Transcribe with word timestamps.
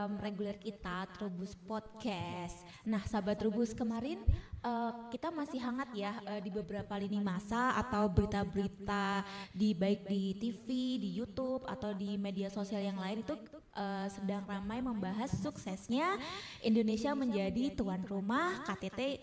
program 0.00 0.16
reguler 0.24 0.56
kita 0.56 1.04
Trubus 1.12 1.52
Podcast. 1.52 2.64
Nah, 2.88 3.04
sahabat 3.04 3.36
Trubus 3.36 3.76
kemarin 3.76 4.16
uh, 4.64 5.12
kita 5.12 5.28
masih 5.28 5.60
hangat 5.60 5.92
ya 5.92 6.16
uh, 6.24 6.40
di 6.40 6.48
beberapa 6.48 6.96
lini 6.96 7.20
masa 7.20 7.76
atau 7.76 8.08
berita-berita 8.08 9.20
di 9.52 9.76
baik 9.76 10.08
di 10.08 10.32
TV, 10.40 10.96
di 10.96 11.10
YouTube 11.12 11.68
atau 11.68 11.92
di 11.92 12.16
media 12.16 12.48
sosial 12.48 12.80
yang 12.80 12.96
lain 12.96 13.20
itu 13.20 13.36
uh, 13.76 14.08
sedang 14.08 14.40
ramai 14.48 14.80
membahas 14.80 15.36
suksesnya 15.36 16.16
Indonesia 16.64 17.12
menjadi 17.12 17.76
tuan 17.76 18.00
rumah 18.08 18.64
KTT 18.64 19.20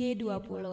G20. 0.00 0.64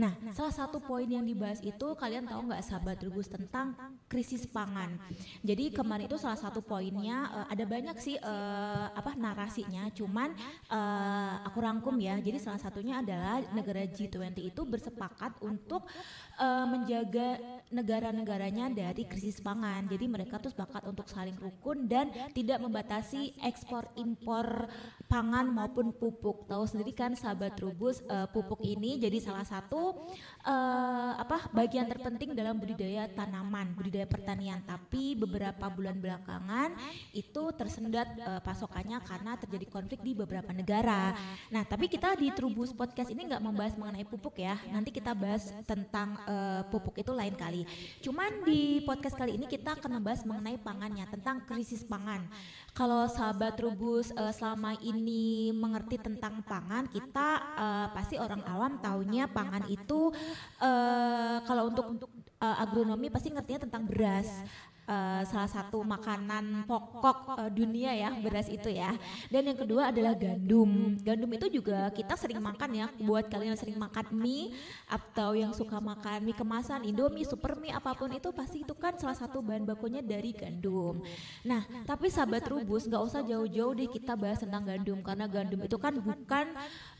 Nah, 0.00 0.12
salah 0.32 0.54
satu 0.56 0.80
poin 0.80 1.04
yang 1.04 1.20
dibahas 1.20 1.60
itu 1.60 1.92
kalian 2.00 2.24
tahu 2.24 2.48
nggak 2.48 2.64
sahabat 2.64 2.96
Rubus 3.04 3.28
tentang 3.28 3.76
krisis 4.08 4.48
pangan. 4.48 4.96
Jadi 5.44 5.68
kemarin 5.68 6.08
itu 6.08 6.16
salah 6.16 6.40
satu 6.40 6.64
poinnya 6.64 7.28
uh, 7.28 7.46
ada 7.52 7.68
banyak 7.68 7.96
sih 8.00 8.16
uh, 8.16 8.88
apa 8.96 9.12
narasinya, 9.20 9.92
cuman 9.92 10.32
uh, 10.72 11.44
aku 11.44 11.60
rangkum 11.60 12.00
ya. 12.00 12.16
Jadi 12.24 12.40
salah 12.40 12.56
satunya 12.56 13.04
adalah 13.04 13.44
negara 13.52 13.84
G20 13.84 14.32
itu 14.40 14.62
bersepakat 14.64 15.36
untuk 15.44 15.84
uh, 16.40 16.64
menjaga 16.64 17.59
negara-negaranya 17.70 18.70
dari 18.70 19.06
krisis 19.06 19.38
pangan. 19.38 19.86
Jadi 19.86 20.10
mereka 20.10 20.42
tuh 20.42 20.50
sepakat 20.50 20.86
untuk 20.90 21.06
saling 21.06 21.38
rukun 21.38 21.86
dan 21.86 22.10
tidak 22.34 22.58
membatasi 22.58 23.34
ekspor 23.46 23.86
impor 23.94 24.66
pangan 25.06 25.50
maupun 25.50 25.94
pupuk. 25.94 26.46
Tahu 26.50 26.66
sendiri 26.66 26.94
kan 26.94 27.14
sahabat 27.14 27.58
Rubus 27.62 28.02
uh, 28.10 28.26
pupuk 28.30 28.62
ini 28.62 28.98
jadi 28.98 29.18
salah 29.22 29.46
satu 29.46 29.98
uh, 30.46 31.12
apa 31.18 31.50
bagian 31.50 31.86
terpenting 31.86 32.34
dalam 32.34 32.58
budidaya 32.58 33.06
tanaman, 33.10 33.74
budidaya 33.74 34.06
pertanian. 34.06 34.62
Tapi 34.66 35.14
beberapa 35.14 35.66
bulan 35.70 35.98
belakangan 35.98 36.74
itu 37.14 37.42
tersendat 37.54 38.06
uh, 38.22 38.42
pasokannya 38.42 38.98
karena 39.02 39.38
terjadi 39.38 39.66
konflik 39.70 40.02
di 40.02 40.12
beberapa 40.14 40.50
negara. 40.50 41.14
Nah, 41.50 41.62
tapi 41.62 41.86
kita 41.86 42.14
di 42.18 42.34
Trubus 42.34 42.74
Podcast 42.74 43.10
ini 43.10 43.30
nggak 43.30 43.42
membahas 43.42 43.74
mengenai 43.78 44.06
pupuk 44.06 44.38
ya. 44.38 44.58
Nanti 44.70 44.90
kita 44.90 45.14
bahas 45.14 45.50
tentang 45.66 46.18
uh, 46.26 46.62
pupuk 46.70 46.98
itu 46.98 47.14
lain 47.14 47.34
kali. 47.38 47.59
Cuman 48.04 48.44
di 48.44 48.84
podcast 48.84 49.16
kali 49.16 49.36
ini 49.36 49.46
kita 49.48 49.76
akan 49.78 50.00
membahas 50.00 50.22
mengenai 50.24 50.60
pangannya, 50.60 51.04
tentang 51.10 51.44
krisis 51.44 51.82
pangan. 51.84 52.24
Kalau 52.70 53.10
sahabat 53.10 53.58
Trubus 53.58 54.14
uh, 54.14 54.30
selama 54.30 54.78
ini 54.80 55.50
mengerti 55.50 55.98
tentang 55.98 56.44
pangan, 56.46 56.86
kita 56.86 57.28
uh, 57.58 57.86
pasti 57.90 58.14
orang 58.16 58.40
awam 58.46 58.78
taunya 58.78 59.26
pangan 59.26 59.66
itu 59.66 60.14
uh, 60.62 61.38
kalau 61.44 61.72
untuk 61.72 61.98
uh, 62.40 62.56
agronomi 62.62 63.12
pasti 63.12 63.28
ngertinya 63.30 63.68
tentang 63.68 63.84
beras 63.84 64.28
uh, 64.90 65.22
salah 65.22 65.46
satu 65.46 65.86
makanan 65.86 66.66
pokok 66.66 67.38
uh, 67.38 67.50
dunia 67.50 67.94
ya 67.94 68.10
beras 68.18 68.50
itu 68.50 68.66
ya. 68.66 68.98
Dan 69.30 69.46
yang 69.54 69.58
kedua 69.58 69.94
adalah 69.94 70.18
gandum. 70.18 70.98
Gandum 71.00 71.30
itu 71.30 71.46
juga 71.62 71.94
kita 71.94 72.18
sering 72.18 72.42
makan 72.42 72.70
ya. 72.74 72.86
Buat 72.98 73.30
kalian 73.30 73.54
yang 73.54 73.60
sering 73.60 73.78
makan 73.78 74.10
mie 74.10 74.50
atau 74.90 75.38
yang 75.38 75.54
suka 75.54 75.78
makan 75.78 76.26
mie 76.26 76.34
kemasan, 76.34 76.82
Indomie, 76.82 77.24
super 77.24 77.54
mie 77.56 77.70
apa 77.70 77.94
pun 77.94 78.10
itu 78.10 78.34
pasti 78.34 78.66
itu 78.66 78.74
kan 78.74 78.98
salah 78.98 79.16
satu 79.16 79.38
bahan 79.38 79.62
bakunya 79.62 80.02
dari 80.02 80.34
gandum. 80.34 80.98
Nah, 81.46 81.62
tapi 81.86 82.10
sahabat 82.10 82.42
rubus 82.50 82.90
nggak 82.90 83.02
usah 83.06 83.22
jauh-jauh 83.22 83.72
deh 83.78 83.88
kita 83.88 84.18
bahas 84.18 84.42
tentang 84.42 84.66
gandum 84.66 84.98
karena 85.04 85.30
gandum 85.30 85.60
itu 85.62 85.76
kan 85.78 85.94
bukan 86.00 86.46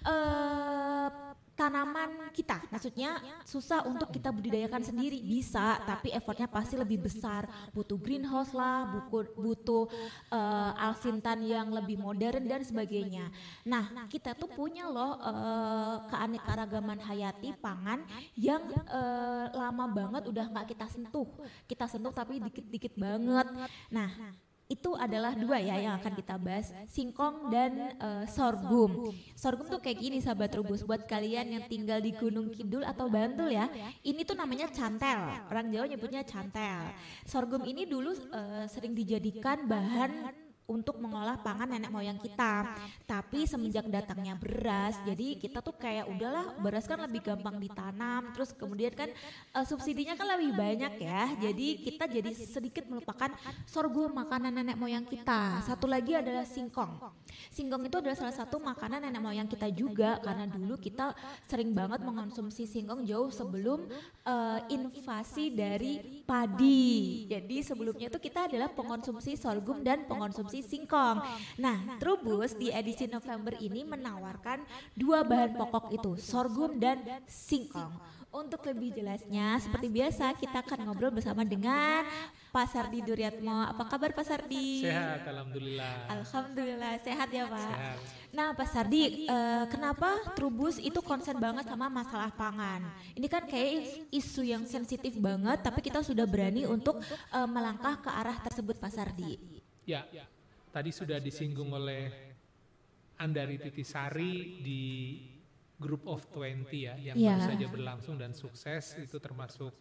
uh, 0.07 1.30
tanaman 1.61 2.33
kita. 2.33 2.57
Maksudnya 2.73 3.21
susah 3.45 3.85
untuk 3.85 4.09
kita 4.09 4.33
budidayakan 4.33 4.81
sendiri 4.81 5.21
bisa, 5.21 5.77
tapi 5.85 6.09
effortnya 6.17 6.49
pasti 6.49 6.81
lebih 6.81 7.05
besar. 7.05 7.45
Butuh 7.77 8.01
greenhouse 8.01 8.57
lah, 8.57 8.89
buku, 8.89 9.29
butuh 9.37 9.85
uh, 10.33 10.73
alsintan 10.81 11.45
yang 11.45 11.69
lebih 11.69 12.01
modern 12.01 12.49
dan 12.49 12.65
sebagainya. 12.65 13.29
Nah, 13.69 14.09
kita 14.09 14.33
tuh 14.33 14.49
punya 14.49 14.89
loh 14.89 15.21
uh, 15.21 16.09
keanekaragaman 16.09 17.05
hayati 17.05 17.53
pangan 17.61 18.09
yang 18.41 18.65
uh, 18.89 19.53
lama 19.53 19.85
banget 19.93 20.23
udah 20.33 20.45
nggak 20.49 20.73
kita 20.73 20.89
sentuh. 20.89 21.29
Kita 21.69 21.85
sentuh 21.85 22.15
tapi 22.17 22.41
dikit-dikit 22.41 22.97
banget. 22.97 23.47
Nah, 23.93 24.09
itu 24.71 24.95
adalah 24.95 25.35
dua 25.35 25.59
ya 25.59 25.77
yang 25.83 25.99
akan 25.99 26.15
kita 26.15 26.39
bahas, 26.39 26.71
singkong 26.87 27.51
dan 27.51 27.99
uh, 27.99 28.23
sorghum. 28.31 29.11
Sorghum 29.35 29.67
tuh 29.67 29.83
kayak 29.83 29.99
gini 29.99 30.23
sahabat 30.23 30.55
rubus 30.55 30.87
buat 30.87 31.11
kalian 31.11 31.59
yang 31.59 31.65
tinggal 31.67 31.99
di 31.99 32.15
Gunung 32.15 32.55
Kidul 32.55 32.87
atau 32.87 33.11
Bantul 33.11 33.51
ya. 33.51 33.67
Ini 34.07 34.23
tuh 34.23 34.39
namanya 34.39 34.71
cantel. 34.71 35.43
Orang 35.51 35.75
Jawa 35.75 35.91
nyebutnya 35.91 36.23
cantel. 36.23 36.95
Sorghum 37.27 37.67
ini 37.67 37.83
dulu 37.83 38.15
uh, 38.31 38.71
sering 38.71 38.95
dijadikan 38.95 39.67
bahan 39.67 40.31
untuk 40.71 41.03
mengolah 41.03 41.35
pangan 41.43 41.67
nenek 41.75 41.91
moyang 41.91 42.15
kita. 42.23 42.79
Tapi 43.03 43.43
semenjak 43.51 43.91
datangnya 43.91 44.39
beras, 44.39 44.95
jadi 45.03 45.35
kita 45.35 45.59
tuh 45.59 45.75
kayak 45.75 46.07
udahlah 46.07 46.55
beras 46.63 46.87
kan 46.87 47.03
lebih 47.03 47.27
gampang 47.27 47.59
ditanam, 47.59 48.31
terus 48.31 48.55
kemudian 48.55 48.95
kan 48.95 49.11
uh, 49.51 49.67
subsidinya 49.67 50.15
kan 50.15 50.31
lebih 50.39 50.55
banyak 50.55 51.03
ya. 51.03 51.35
Jadi 51.43 51.83
kita 51.91 52.07
jadi 52.07 52.31
sedikit 52.39 52.87
melupakan 52.87 53.35
sorghum 53.67 54.15
makanan 54.15 54.63
nenek 54.63 54.79
moyang 54.79 55.03
kita. 55.03 55.67
Satu 55.67 55.91
lagi 55.91 56.15
adalah 56.15 56.47
singkong. 56.47 57.03
Singkong 57.51 57.91
itu 57.91 57.99
adalah 57.99 58.15
salah 58.15 58.37
satu 58.37 58.63
makanan 58.63 59.11
nenek 59.11 59.23
moyang 59.23 59.49
kita 59.51 59.67
juga 59.75 60.23
karena 60.23 60.47
dulu 60.47 60.79
kita 60.79 61.11
sering 61.51 61.75
banget 61.75 61.99
mengonsumsi 62.07 62.71
singkong 62.71 63.03
jauh 63.03 63.35
sebelum 63.35 63.91
uh, 64.23 64.63
invasi 64.71 65.51
dari 65.51 66.23
padi. 66.23 67.27
Jadi 67.27 67.67
sebelumnya 67.67 68.07
itu 68.07 68.23
kita 68.23 68.47
adalah 68.47 68.71
pengonsumsi 68.71 69.35
sorghum 69.35 69.83
dan 69.83 70.07
pengonsumsi 70.07 70.60
singkong. 70.63 71.21
Nah, 71.59 71.99
Trubus 71.99 72.57
di 72.57 72.73
edisi 72.73 73.05
November 73.11 73.57
ini 73.59 73.85
menawarkan 73.85 74.65
dua 74.95 75.27
bahan 75.27 75.57
pokok 75.57 75.93
itu, 75.93 76.13
sorghum 76.21 76.79
dan 76.79 77.01
singkong. 77.27 78.21
Untuk 78.31 78.63
lebih 78.63 78.95
jelasnya, 78.95 79.59
seperti 79.59 79.91
biasa 79.91 80.31
kita 80.39 80.63
akan 80.63 80.87
ngobrol 80.87 81.11
bersama 81.11 81.43
dengan 81.43 82.07
Pak 82.55 82.67
Sardi 82.71 83.03
Duryatmo. 83.03 83.67
Apa 83.75 83.91
kabar 83.91 84.15
Pak 84.15 84.23
Sardi? 84.23 84.87
Sehat, 84.87 85.27
Alhamdulillah. 85.27 86.07
Alhamdulillah, 86.07 86.93
sehat 87.03 87.27
ya 87.35 87.51
Pak. 87.51 87.59
Sehat. 87.75 87.99
Nah 88.31 88.55
Pak 88.55 88.69
Sardi, 88.71 89.27
uh, 89.27 89.67
kenapa 89.67 90.15
Trubus 90.39 90.79
itu 90.79 91.03
konsen 91.03 91.43
banget 91.43 91.67
sama 91.67 91.91
masalah 91.91 92.31
pangan? 92.31 92.87
Ini 93.19 93.27
kan 93.27 93.51
kayak 93.51 94.07
isu 94.15 94.47
yang 94.47 94.63
sensitif 94.63 95.19
banget, 95.19 95.67
tapi 95.67 95.83
kita 95.83 95.99
sudah 95.99 96.23
berani 96.23 96.71
untuk 96.71 97.03
uh, 97.35 97.49
melangkah 97.51 97.99
ke 97.99 98.15
arah 98.15 98.39
tersebut 98.47 98.79
Pak 98.79 98.95
Sardi. 98.95 99.43
Ya, 99.83 100.07
tadi 100.71 100.91
sudah 100.95 101.19
disinggung 101.19 101.75
oleh 101.75 102.31
Andari 103.21 103.61
Titisari 103.61 104.63
di 104.65 104.83
Group 105.81 106.09
of 106.09 106.25
20 106.33 106.69
ya 106.77 106.95
yang 107.01 107.17
yeah. 107.17 107.37
baru 107.41 107.57
saja 107.57 107.67
berlangsung 107.73 108.17
dan 108.21 108.37
sukses 108.37 109.01
itu 109.01 109.17
termasuk 109.17 109.73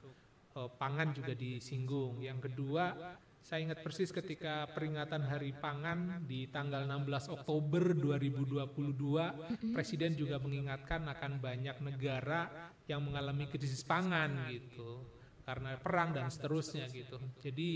uh, 0.56 0.72
pangan 0.72 1.12
juga 1.12 1.36
disinggung. 1.36 2.24
Yang 2.24 2.52
kedua, 2.52 2.96
saya 3.44 3.68
ingat 3.68 3.84
persis 3.84 4.12
ketika 4.12 4.68
peringatan 4.72 5.28
Hari 5.28 5.56
Pangan 5.60 6.24
di 6.24 6.48
tanggal 6.48 6.88
16 6.88 7.36
Oktober 7.36 7.96
2022, 7.96 9.76
Presiden 9.76 10.16
juga 10.16 10.40
mengingatkan 10.40 11.04
akan 11.08 11.40
banyak 11.44 11.78
negara 11.84 12.72
yang 12.88 13.04
mengalami 13.04 13.52
krisis 13.52 13.84
pangan 13.84 14.48
gitu 14.50 15.04
karena 15.44 15.76
perang 15.82 16.14
dan 16.14 16.30
seterusnya 16.30 16.86
gitu. 16.94 17.18
Jadi 17.42 17.70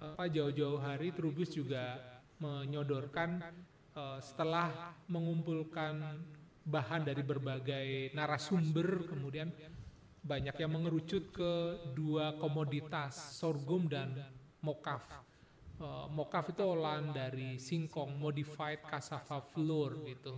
apa 0.00 0.32
jauh-jauh 0.32 0.80
hari 0.80 1.12
Trubus 1.12 1.52
juga 1.52 2.09
menyodorkan 2.40 3.44
uh, 3.94 4.18
setelah 4.18 4.96
mengumpulkan 5.06 6.20
bahan 6.64 7.04
dari 7.04 7.20
berbagai 7.24 8.12
narasumber 8.16 9.08
kemudian 9.08 9.48
banyak 10.20 10.52
yang 10.60 10.72
mengerucut 10.72 11.32
ke 11.32 11.52
dua 11.96 12.36
komoditas 12.36 13.36
sorghum 13.36 13.88
dan 13.88 14.12
mokaf. 14.60 15.24
Uh, 15.80 16.04
mokaf 16.12 16.52
itu 16.52 16.60
olahan 16.60 17.08
dari 17.08 17.56
singkong 17.56 18.12
modified 18.20 18.84
cassava 18.84 19.40
flour 19.40 20.04
gitu. 20.04 20.36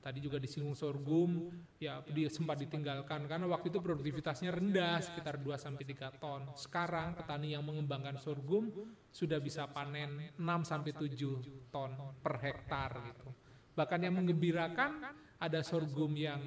Tadi 0.00 0.16
juga 0.16 0.40
disinggung 0.40 0.72
sorghum, 0.72 1.52
ya 1.76 2.00
dia 2.08 2.32
sempat 2.32 2.56
ditinggalkan 2.56 3.28
karena 3.28 3.44
waktu 3.44 3.68
itu 3.68 3.84
produktivitasnya 3.84 4.48
rendah 4.48 4.96
sekitar 5.04 5.36
2 5.36 5.60
sampai 5.60 5.84
3 5.84 6.16
ton. 6.16 6.48
Sekarang 6.56 7.12
petani 7.12 7.52
yang 7.52 7.60
mengembangkan 7.60 8.16
sorghum 8.16 8.72
sudah 9.12 9.36
bisa 9.36 9.68
panen 9.68 10.32
6 10.40 10.40
sampai 10.64 10.96
7 10.96 11.68
ton 11.68 12.16
per 12.24 12.40
hektar 12.40 12.96
gitu. 13.12 13.28
Bahkan 13.76 14.00
yang 14.00 14.16
mengembirakan 14.16 15.04
ada 15.36 15.60
sorghum 15.60 16.16
yang 16.16 16.40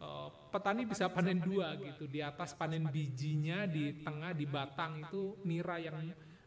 uh, 0.00 0.32
petani 0.48 0.88
bisa 0.88 1.12
panen 1.12 1.36
dua 1.36 1.76
gitu. 1.76 2.08
Di 2.08 2.24
atas 2.24 2.56
panen 2.56 2.88
bijinya, 2.88 3.68
di 3.68 4.00
tengah 4.00 4.32
di 4.32 4.48
batang 4.48 5.04
itu 5.04 5.36
nira 5.44 5.76
yang 5.76 6.00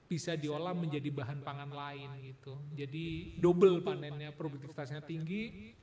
bisa 0.09 0.37
diolah 0.37 0.77
menjadi 0.77 1.09
bahan 1.09 1.41
pangan 1.41 1.71
lain 1.73 2.09
gitu. 2.21 2.53
Jadi 2.77 3.37
double 3.41 3.81
panennya, 3.81 4.29
produktivitasnya 4.33 5.01
tinggi, 5.01 5.73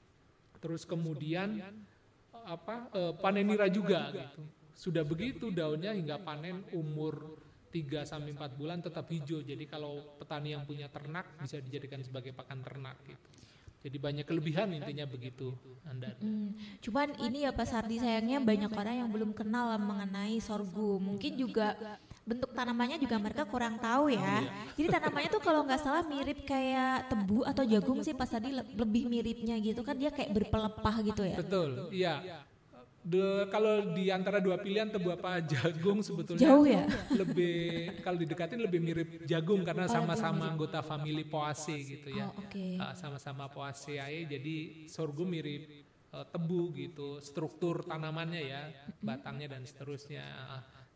terus 0.61 0.85
kemudian 0.85 1.61
apa 2.45 2.89
uh, 2.93 3.12
panen 3.17 3.49
nira 3.49 3.67
juga 3.67 4.12
gitu. 4.12 4.43
Sudah 4.77 5.05
begitu 5.05 5.53
daunnya 5.53 5.93
hingga 5.93 6.17
panen 6.21 6.65
umur 6.73 7.37
3 7.71 8.03
sampai 8.03 8.33
4 8.33 8.59
bulan 8.59 8.79
tetap 8.81 9.07
hijau. 9.12 9.45
Jadi 9.45 9.65
kalau 9.69 10.01
petani 10.17 10.57
yang 10.57 10.65
punya 10.65 10.89
ternak 10.89 11.29
bisa 11.39 11.61
dijadikan 11.61 12.01
sebagai 12.01 12.33
pakan 12.33 12.65
ternak 12.65 12.97
gitu. 13.05 13.29
Jadi 13.81 13.97
banyak 13.97 14.29
kelebihan 14.29 14.77
intinya 14.77 15.09
begitu, 15.09 15.57
Anda. 15.89 16.12
Hmm, 16.21 16.53
cuman 16.85 17.17
ini 17.17 17.49
ya 17.49 17.51
Pak 17.57 17.65
Sardi 17.65 17.97
sayangnya 17.97 18.37
banyak 18.37 18.69
orang 18.77 18.97
yang 19.01 19.09
belum 19.09 19.33
kenal 19.33 19.73
mengenai 19.81 20.37
sorghum. 20.37 21.17
Mungkin 21.17 21.41
juga 21.41 21.81
bentuk 22.20 22.52
tanamannya 22.52 23.00
juga 23.00 23.17
mereka 23.19 23.43
kurang 23.49 23.81
tahu 23.81 24.12
ya. 24.12 24.44
Jadi 24.76 24.87
tanamannya 24.93 25.31
tuh 25.32 25.43
kalau 25.43 25.67
nggak 25.67 25.81
salah 25.81 26.05
mirip 26.06 26.44
kayak 26.44 27.11
tebu 27.11 27.43
atau 27.43 27.64
jagung 27.67 28.00
sih 28.05 28.14
Pak 28.14 28.26
Sardi 28.28 28.55
lebih 28.55 29.08
miripnya 29.08 29.56
gitu 29.58 29.81
kan 29.82 29.96
dia 29.96 30.12
kayak 30.12 30.31
berpelepah 30.37 30.96
gitu 31.02 31.22
ya. 31.26 31.37
Betul, 31.40 31.90
iya. 31.90 32.46
De, 33.00 33.49
kalau 33.49 33.96
di 33.96 34.12
antara 34.12 34.44
dua 34.44 34.61
pilihan 34.61 34.84
tebu 34.93 35.08
apa 35.17 35.40
jagung 35.40 36.05
sebetulnya 36.05 36.52
jauh 36.52 36.69
ya 36.69 36.84
lebih 37.08 37.96
kalau 38.05 38.20
didekatin 38.20 38.61
lebih 38.61 38.76
mirip 38.76 39.25
jagung 39.25 39.64
karena 39.64 39.88
oh, 39.88 39.93
sama-sama 39.96 40.44
oh, 40.44 40.52
anggota 40.52 40.84
famili 40.84 41.25
Poaceae 41.25 41.81
gitu 41.81 42.12
ya 42.12 42.28
oh, 42.28 42.44
okay. 42.44 42.76
uh, 42.76 42.93
sama-sama 42.93 43.49
Poaceae 43.49 44.28
jadi 44.28 44.84
sorghum 44.84 45.32
mirip 45.32 45.81
uh, 46.12 46.28
tebu 46.28 46.76
gitu 46.76 47.25
struktur 47.25 47.88
tanamannya 47.88 48.43
ya 48.44 48.69
batangnya 49.00 49.56
dan 49.56 49.64
seterusnya 49.64 50.20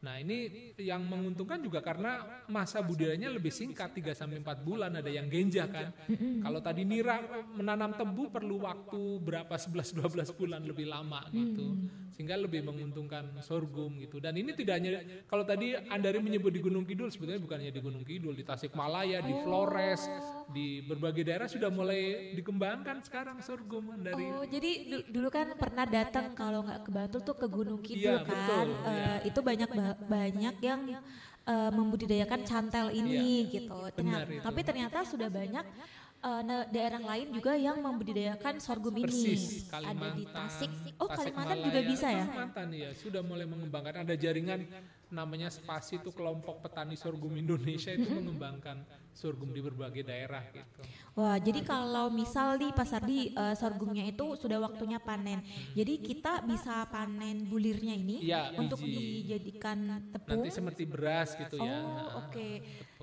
Nah 0.05 0.21
ini 0.21 0.71
yang 0.77 1.01
menguntungkan 1.09 1.57
juga 1.65 1.81
karena 1.81 2.45
masa 2.53 2.85
budidayanya 2.85 3.33
lebih 3.33 3.49
singkat 3.49 3.97
3 3.97 4.13
sampai 4.13 4.45
4 4.45 4.61
bulan 4.61 4.93
ada 4.93 5.09
yang 5.09 5.33
genja 5.33 5.65
kan. 5.65 5.97
Kalau 6.45 6.61
tadi 6.61 6.85
nira 6.85 7.25
menanam 7.57 7.97
tebu 7.97 8.29
perlu 8.29 8.69
waktu 8.69 9.01
berapa 9.25 9.57
11 9.57 9.97
12 9.97 10.37
bulan 10.37 10.61
lebih 10.61 10.93
lama 10.93 11.25
gitu. 11.33 11.89
Sehingga 12.13 12.39
lebih 12.39 12.63
menguntungkan 12.63 13.33
sorghum 13.43 13.99
gitu. 13.99 14.23
Dan 14.23 14.39
ini 14.39 14.55
tidak 14.55 14.79
hanya 14.79 15.01
kalau 15.27 15.43
tadi 15.43 15.75
Andari 15.75 16.21
menyebut 16.21 16.53
di 16.53 16.61
Gunung 16.63 16.87
Kidul 16.87 17.11
sebetulnya 17.11 17.43
bukan 17.43 17.59
hanya 17.59 17.75
di 17.75 17.83
Gunung 17.83 18.05
Kidul, 18.07 18.37
di 18.39 18.45
Tasikmalaya, 18.47 19.19
di 19.25 19.35
Flores, 19.43 20.07
di 20.53 20.85
berbagai 20.85 21.27
daerah 21.27 21.49
sudah 21.51 21.73
mulai 21.75 22.31
dikembangkan 22.39 23.03
sekarang 23.03 23.43
sorghum 23.43 23.99
Andari. 23.99 24.31
Oh, 24.31 24.47
jadi 24.47 25.03
dulu 25.11 25.27
kan 25.33 25.59
pernah 25.59 25.89
datang 25.89 26.37
kalau 26.39 26.63
nggak 26.63 26.87
ke 26.87 26.91
Bantul 26.95 27.21
tuh 27.27 27.35
ke 27.35 27.47
Gunung 27.51 27.83
Kidul 27.83 28.21
ya, 28.21 28.23
kan. 28.23 28.31
Betul, 28.31 28.69
uh, 28.79 28.95
ya. 28.95 29.15
Itu 29.27 29.41
banyak 29.43 29.71
banyak 29.97 30.57
yang 30.61 30.81
uh, 31.47 31.71
membudidayakan 31.73 32.41
cantel 32.43 32.91
ini 32.91 33.47
ya, 33.47 33.53
gitu. 33.61 33.79
Ternyata, 33.95 34.31
tapi 34.43 34.61
ternyata 34.65 34.99
sudah 35.07 35.29
banyak 35.31 35.65
uh, 36.25 36.43
daerah 36.73 37.03
lain 37.03 37.29
juga 37.31 37.53
yang 37.55 37.79
membudidayakan 37.79 38.59
sorghum 38.59 38.97
Persis, 38.97 39.69
ini. 39.69 39.85
Ada 39.85 40.09
di 40.17 40.25
Tasik. 40.27 40.71
Oh, 40.99 41.09
Kalimantan 41.09 41.59
juga 41.63 41.81
bisa 41.85 42.07
ya? 42.09 42.25
Kalimantan 42.27 42.69
ya, 42.73 42.91
sudah 42.97 43.23
mulai 43.23 43.47
mengembangkan. 43.47 44.03
Ada 44.03 44.15
jaringan 44.17 44.67
namanya 45.13 45.47
Spasi 45.53 46.03
itu 46.03 46.11
kelompok 46.11 46.65
petani 46.65 46.99
sorghum 46.99 47.31
Indonesia 47.39 47.95
itu 47.95 48.09
mengembangkan 48.11 48.83
sorghum 49.15 49.55
di 49.55 49.63
berbagai 49.63 50.03
daerah 50.03 50.43
gitu. 50.51 50.83
Wah, 51.15 51.39
jadi 51.39 51.63
kalau 51.63 52.11
misal 52.11 52.59
di 52.59 52.75
pasar 52.75 53.07
di 53.07 53.31
uh, 53.39 53.55
sorghumnya 53.55 54.03
itu 54.03 54.35
sudah 54.35 54.59
waktunya 54.59 54.99
panen. 54.99 55.39
Jadi 55.79 56.03
kita 56.03 56.43
bisa 56.43 56.83
panen 56.91 57.47
bulirnya 57.47 57.95
ini 57.95 58.27
ya, 58.27 58.51
untuk 58.59 58.83
dijadikan 58.83 60.11
tepung. 60.11 60.43
Nanti 60.43 60.51
seperti 60.51 60.85
beras 60.91 61.39
gitu 61.39 61.63
oh, 61.63 61.65
ya. 61.65 61.79
Oh, 61.79 62.27
oke. 62.27 62.35
Okay. 62.35 62.53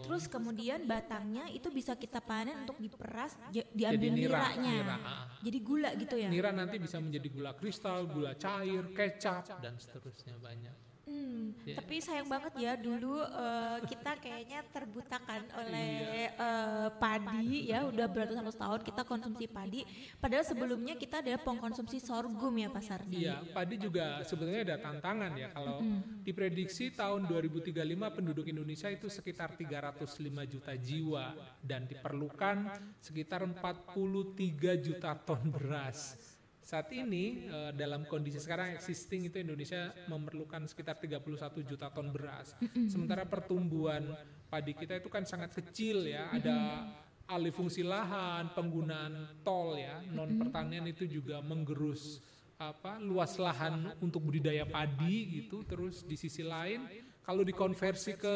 Terus 0.02 0.28
kemudian 0.28 0.84
batangnya 0.84 1.48
itu 1.56 1.72
bisa 1.72 1.96
kita 1.96 2.19
panen 2.19 2.68
untuk 2.68 2.75
diperas 2.84 3.40
diambil 3.72 4.12
Jadi 4.12 4.19
nira, 4.19 4.40
niranya. 4.52 4.75
Nira. 4.75 4.98
Jadi 5.40 5.58
gula 5.63 5.90
gitu 5.96 6.15
ya. 6.20 6.27
Nira 6.27 6.51
nanti 6.51 6.75
bisa 6.84 7.00
menjadi 7.00 7.27
gula 7.32 7.56
kristal, 7.56 8.12
gula 8.12 8.36
cair, 8.36 8.91
kecap 8.91 9.63
dan 9.63 9.80
seterusnya 9.80 10.36
banyak. 10.36 10.90
Hmm, 11.12 11.51
yeah. 11.68 11.75
Tapi 11.75 12.00
sayang 12.00 12.32
banget 12.32 12.53
ya 12.56 12.80
dulu 12.80 13.20
uh, 13.20 13.84
kita 13.84 14.15
kayaknya 14.15 14.63
terbutakan 14.72 15.44
oleh 15.60 16.32
uh, 16.39 16.88
padi 16.96 17.68
ya 17.68 17.84
udah 17.84 18.08
beratus-ratus 18.08 18.56
tahun 18.56 18.80
kita 18.88 19.01
konsumsi 19.03 19.46
padi. 19.51 19.84
Padahal 20.24 20.48
sebelumnya 20.48 20.96
kita 20.96 21.20
adalah 21.20 21.44
pengkonsumsi 21.44 22.00
sorghum 22.00 22.56
ya 22.56 22.72
Pak 22.72 22.84
Sardi. 22.88 23.27
Iya, 23.27 23.44
padi 23.51 23.75
juga 23.75 24.24
sebetulnya 24.24 24.63
ada 24.72 24.77
tantangan 24.80 25.32
ya 25.36 25.51
kalau 25.51 25.84
mm. 25.84 26.24
diprediksi 26.24 26.96
tahun 26.96 27.27
2035 27.27 27.75
penduduk 28.15 28.48
Indonesia 28.48 28.88
itu 28.88 29.12
sekitar 29.12 29.60
305 29.60 30.08
juta 30.48 30.74
jiwa 30.80 31.36
dan 31.60 31.91
diperlukan 31.91 32.72
sekitar 33.03 33.44
43 33.44 34.80
juta 34.80 35.12
ton 35.27 35.44
beras. 35.51 36.30
Saat 36.72 36.88
ini 36.96 37.51
uh, 37.51 37.75
dalam 37.75 38.08
kondisi 38.08 38.40
sekarang 38.40 38.72
existing 38.72 39.28
itu 39.28 39.44
Indonesia 39.44 39.92
memerlukan 40.08 40.63
sekitar 40.72 41.04
31 41.04 41.68
juta 41.68 41.92
ton 41.92 42.16
beras. 42.16 42.56
Sementara 42.88 43.28
pertumbuhan 43.28 44.08
padi 44.48 44.72
kita 44.72 44.96
itu 44.96 45.12
kan 45.12 45.28
sangat 45.28 45.51
kecil 45.51 46.08
ya, 46.08 46.32
ada 46.32 46.88
alih 47.28 47.51
fungsi 47.51 47.84
lahan, 47.84 48.56
penggunaan 48.56 49.44
tol 49.44 49.75
ya, 49.75 50.00
non 50.16 50.32
pertanian 50.40 50.88
itu 50.88 51.04
juga 51.12 51.44
menggerus 51.44 52.24
apa 52.56 53.04
luas 53.04 53.36
lahan 53.36 53.92
untuk 54.00 54.24
budidaya 54.32 54.63
padi 54.63 55.44
gitu. 55.44 55.68
Terus 55.68 56.08
di 56.08 56.16
sisi 56.16 56.40
lain 56.40 56.88
kalau 57.22 57.46
dikonversi 57.46 58.18
ke 58.18 58.36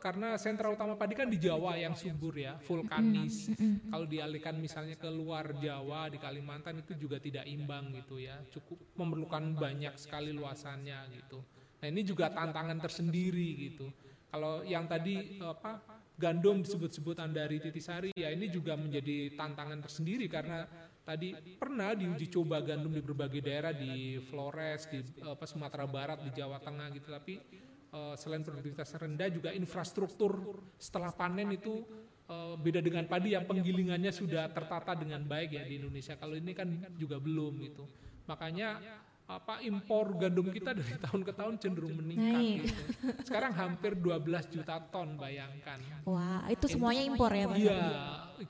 karena 0.00 0.40
sentra 0.40 0.72
utama 0.72 0.96
padi 0.96 1.12
kan 1.12 1.28
di 1.28 1.36
Jawa 1.36 1.76
yang 1.76 1.92
subur 1.92 2.32
ya, 2.32 2.56
vulkanis. 2.64 3.52
Kalau 3.92 4.08
dialihkan 4.08 4.56
misalnya 4.56 4.96
ke 4.96 5.06
luar 5.12 5.52
Jawa 5.60 6.08
di 6.08 6.16
Kalimantan 6.16 6.80
itu 6.80 6.96
juga 6.96 7.20
tidak 7.20 7.44
imbang 7.44 7.92
gitu 7.92 8.16
ya, 8.16 8.40
cukup 8.48 8.80
memerlukan 8.96 9.52
banyak 9.52 9.94
sekali 10.00 10.32
luasannya 10.32 11.12
gitu. 11.12 11.44
Nah 11.84 11.86
ini 11.92 12.00
juga 12.08 12.32
tantangan 12.32 12.80
tersendiri 12.80 13.68
gitu. 13.68 13.92
Kalau 14.32 14.64
yang 14.64 14.88
tadi 14.88 15.36
apa 15.44 15.84
gandum 16.16 16.64
disebut-sebut 16.64 17.20
Andari 17.20 17.60
Titisari 17.60 18.16
ya 18.16 18.32
ini 18.32 18.48
juga 18.48 18.80
menjadi 18.80 19.36
tantangan 19.36 19.84
tersendiri 19.84 20.24
karena 20.24 20.64
tadi 21.04 21.36
pernah 21.60 21.92
diuji 21.92 22.32
coba 22.32 22.64
gandum 22.64 22.96
di 22.96 23.02
berbagai 23.04 23.44
daerah 23.44 23.76
di 23.76 24.16
Flores, 24.24 24.88
di 24.88 25.04
apa 25.20 25.44
Sumatera 25.44 25.84
Barat, 25.84 26.24
di 26.24 26.30
Jawa 26.32 26.62
Tengah 26.64 26.88
gitu 26.96 27.12
tapi 27.12 27.36
uh, 27.92 28.14
selain 28.16 28.42
produktivitas 28.42 28.96
rendah 28.96 29.28
juga 29.28 29.52
infrastruktur 29.52 30.64
setelah 30.80 31.12
panen 31.12 31.52
itu 31.54 31.84
uh, 32.28 32.56
beda 32.56 32.80
dengan 32.80 33.04
padi 33.06 33.36
yang 33.36 33.44
penggilingannya 33.44 34.10
sudah 34.10 34.48
tertata 34.50 34.96
dengan 34.96 35.22
baik 35.22 35.54
ya 35.54 35.62
di 35.68 35.78
Indonesia. 35.78 36.16
Kalau 36.16 36.34
ini 36.34 36.52
kan 36.56 36.68
juga 36.96 37.20
belum 37.20 37.62
gitu. 37.62 37.84
Makanya 38.26 38.80
apa 39.22 39.64
impor 39.64 40.18
gandum 40.18 40.50
kita 40.52 40.76
dari 40.76 40.98
tahun 41.08 41.22
ke 41.24 41.32
tahun 41.32 41.54
cenderung 41.56 41.94
meningkat 41.96 42.68
gitu. 42.68 42.74
Sekarang 43.24 43.52
hampir 43.54 43.96
12 43.96 44.52
juta 44.52 44.76
ton 44.92 45.16
bayangkan. 45.16 45.78
Wah, 46.04 46.44
itu 46.50 46.66
semuanya 46.68 47.02
impor 47.06 47.32
ya 47.32 47.46
Pak? 47.48 47.56
Iya, 47.56 47.84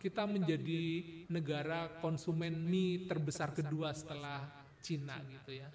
kita 0.00 0.24
menjadi 0.26 0.82
negara 1.28 2.00
konsumen 2.00 2.56
mie 2.66 3.06
terbesar 3.06 3.54
kedua 3.54 3.92
setelah 3.94 4.48
Cina 4.82 5.22
gitu 5.30 5.54
ya. 5.54 5.68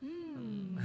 Hmm. 0.00 0.80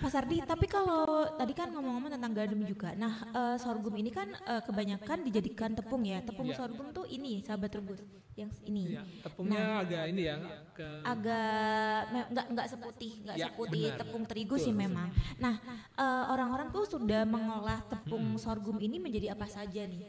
Mas 0.00 0.16
Ardi, 0.16 0.40
tapi 0.40 0.64
kalau 0.64 1.28
tadi 1.36 1.52
kan 1.52 1.68
ngomong-ngomong 1.68 2.16
tentang 2.16 2.32
gandum 2.32 2.64
juga. 2.64 2.96
Nah, 2.96 3.28
uh, 3.36 3.56
sorghum 3.60 3.92
ini 4.00 4.08
kan 4.08 4.32
uh, 4.48 4.64
kebanyakan 4.64 5.20
dijadikan 5.20 5.76
tepung 5.76 6.00
ya. 6.00 6.24
Tepung 6.24 6.48
ya. 6.48 6.56
sorghum 6.56 6.88
tuh 6.96 7.04
ini, 7.12 7.44
sahabat 7.44 7.76
rebus, 7.76 8.00
yang 8.40 8.48
ini. 8.64 8.96
Ya, 8.96 9.04
tepungnya 9.20 9.60
nah, 9.60 9.84
agak 9.84 10.04
ini 10.08 10.22
ya, 10.24 10.36
ke 10.72 10.86
agak 11.04 12.00
enggak 12.32 12.46
enggak 12.56 12.66
seputih, 12.72 13.12
enggak 13.20 13.36
ya, 13.36 13.46
seputih 13.52 13.84
benar. 13.84 13.98
tepung 14.00 14.24
terigu 14.24 14.56
Betul. 14.56 14.64
sih 14.64 14.74
memang. 14.74 15.08
Nah, 15.36 15.54
orang 16.00 16.28
orang-orang 16.32 16.68
tuh 16.72 16.84
sudah 16.88 17.22
mengolah 17.28 17.78
tepung 17.88 18.36
hmm. 18.36 18.40
sorghum 18.40 18.80
ini 18.80 18.96
menjadi 18.96 19.36
apa 19.36 19.44
saja 19.44 19.84
nih? 19.84 20.08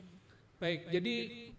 Baik, 0.56 0.88
jadi 0.88 1.16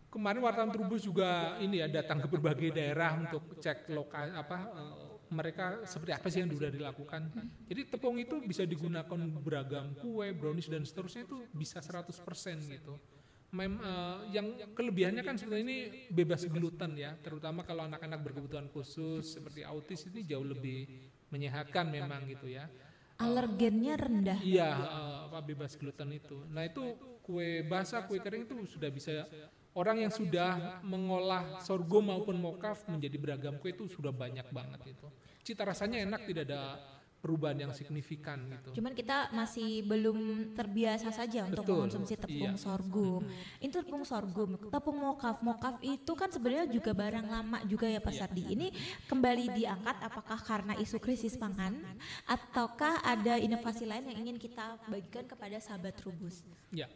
kemarin 0.08 0.40
wartawan 0.40 0.72
Trubus 0.72 1.04
juga 1.04 1.60
ini 1.60 1.84
ya 1.84 1.86
datang 1.92 2.24
ke 2.24 2.28
berbagai 2.32 2.72
daerah 2.72 3.20
untuk 3.20 3.60
cek 3.60 3.92
lokal 3.92 4.32
apa 4.32 4.56
uh, 4.72 5.05
mereka 5.30 5.82
seperti 5.86 6.12
apa 6.14 6.26
sih 6.30 6.40
yang 6.44 6.50
sudah 6.50 6.70
dilakukan. 6.70 7.30
Jadi 7.66 7.82
tepung 7.90 8.16
itu 8.20 8.38
bisa 8.42 8.62
digunakan 8.62 9.18
beragam 9.42 9.94
kue, 9.98 10.30
brownies 10.32 10.70
dan 10.70 10.86
seterusnya 10.86 11.26
itu 11.26 11.38
bisa 11.50 11.82
100% 11.82 12.12
gitu. 12.70 12.94
Mem, 13.54 13.78
uh, 13.78 14.26
yang 14.34 14.52
kelebihannya 14.74 15.22
kan 15.22 15.38
sebenarnya 15.38 15.64
ini 15.64 15.78
bebas 16.10 16.44
gluten 16.50 16.98
ya, 16.98 17.14
terutama 17.22 17.62
kalau 17.62 17.86
anak-anak 17.86 18.20
berkebutuhan 18.26 18.66
khusus 18.74 19.38
seperti 19.38 19.62
autis 19.62 20.04
ini 20.10 20.26
jauh 20.26 20.42
lebih 20.42 20.90
menyehatkan 21.30 21.86
memang 21.86 22.26
gitu 22.26 22.50
ya. 22.50 22.66
Alergennya 23.16 23.94
rendah. 23.96 24.38
Iya, 24.44 24.68
uh, 24.76 25.16
apa 25.30 25.40
bebas 25.40 25.78
gluten 25.78 26.12
itu. 26.12 26.36
Nah 26.52 26.68
itu 26.68 26.84
kue 27.24 27.64
basah, 27.64 28.04
kue 28.04 28.20
kering 28.20 28.44
itu 28.44 28.54
sudah 28.66 28.90
bisa 28.92 29.24
orang 29.76 30.08
yang 30.08 30.12
sudah 30.12 30.80
mengolah 30.80 31.60
sorghum 31.60 32.08
maupun 32.08 32.40
mokaf 32.40 32.88
menjadi 32.88 33.16
beragam 33.20 33.54
kue 33.60 33.76
itu 33.76 33.84
sudah 33.86 34.10
banyak 34.10 34.48
banget 34.48 34.96
itu. 34.96 35.06
Cita 35.44 35.62
rasanya 35.62 36.02
enak, 36.02 36.26
tidak 36.26 36.48
ada 36.48 36.80
perubahan 37.26 37.58
yang 37.58 37.72
signifikan 37.74 38.38
gitu. 38.54 38.78
Cuman 38.78 38.94
kita 38.94 39.34
masih 39.34 39.82
belum 39.82 40.52
terbiasa 40.54 41.10
saja 41.10 41.48
untuk 41.50 41.66
Betul, 41.66 41.74
mengonsumsi 41.74 42.14
tepung 42.14 42.54
iya. 42.54 42.60
sorghum. 42.60 43.22
Itu 43.58 43.76
tepung 43.82 44.04
sorghum, 44.06 44.50
tepung 44.70 44.96
mokaf. 45.00 45.42
Mokaf 45.42 45.82
itu 45.82 46.12
kan 46.14 46.30
sebenarnya 46.30 46.70
juga 46.70 46.94
barang 46.94 47.26
lama 47.26 47.58
juga 47.66 47.90
ya 47.90 47.98
Pak 47.98 48.14
Iya. 48.14 48.20
Sardi. 48.22 48.42
Ini 48.46 48.66
kembali 49.10 49.44
diangkat 49.58 49.96
apakah 50.06 50.38
karena 50.38 50.72
isu 50.78 51.02
krisis 51.02 51.34
pangan 51.34 51.74
ataukah 52.30 53.02
ada 53.02 53.42
inovasi 53.42 53.84
lain 53.90 54.06
yang 54.06 54.18
ingin 54.22 54.38
kita 54.38 54.78
bagikan 54.86 55.26
kepada 55.26 55.58
sahabat 55.58 55.98
Trubus? 55.98 56.46
Ya. 56.70 56.86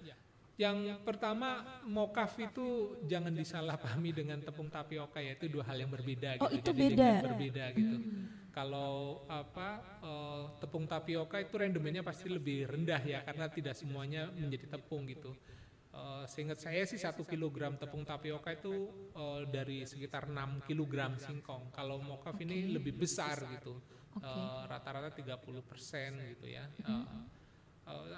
Yang 0.60 1.00
pertama 1.00 1.80
mokaf 1.88 2.36
itu 2.36 2.66
jangan 3.08 3.32
disalahpahami 3.32 4.10
dengan 4.12 4.38
tepung 4.44 4.68
tapioka 4.68 5.16
ya 5.16 5.32
itu 5.32 5.48
dua 5.48 5.64
hal 5.64 5.80
yang 5.80 5.88
berbeda 5.88 6.36
Oh, 6.36 6.52
gitu. 6.52 6.60
itu 6.60 6.70
Jadi 6.76 6.80
beda. 6.84 7.00
dengan 7.00 7.24
berbeda 7.32 7.64
gitu. 7.72 7.96
Kalau 8.52 9.24
apa 9.24 9.68
eh, 10.04 10.42
tepung 10.60 10.84
tapioka 10.84 11.40
itu 11.40 11.54
rendemennya 11.56 12.04
pasti 12.04 12.28
lebih 12.28 12.68
rendah 12.68 13.00
ya 13.00 13.24
karena 13.24 13.48
tidak 13.48 13.72
semuanya 13.72 14.28
menjadi 14.36 14.76
tepung 14.76 15.08
gitu. 15.08 15.32
Eh, 15.90 16.24
seingat 16.28 16.60
saya 16.60 16.84
sih 16.84 17.00
satu 17.00 17.24
kilogram 17.24 17.80
tepung 17.80 18.04
tapioka 18.04 18.52
itu 18.52 18.74
eh, 19.16 19.40
dari 19.48 19.88
sekitar 19.88 20.28
6 20.28 20.68
kilogram 20.68 21.16
singkong. 21.16 21.72
Kalau 21.72 22.04
mokaf 22.04 22.36
ini 22.36 22.68
lebih 22.68 23.00
besar 23.00 23.40
gitu. 23.56 23.80
Eh, 24.20 24.60
rata-rata 24.68 25.08
30 25.08 25.40
persen 25.64 26.20
gitu 26.36 26.52
ya. 26.52 26.68
Eh, 26.84 27.06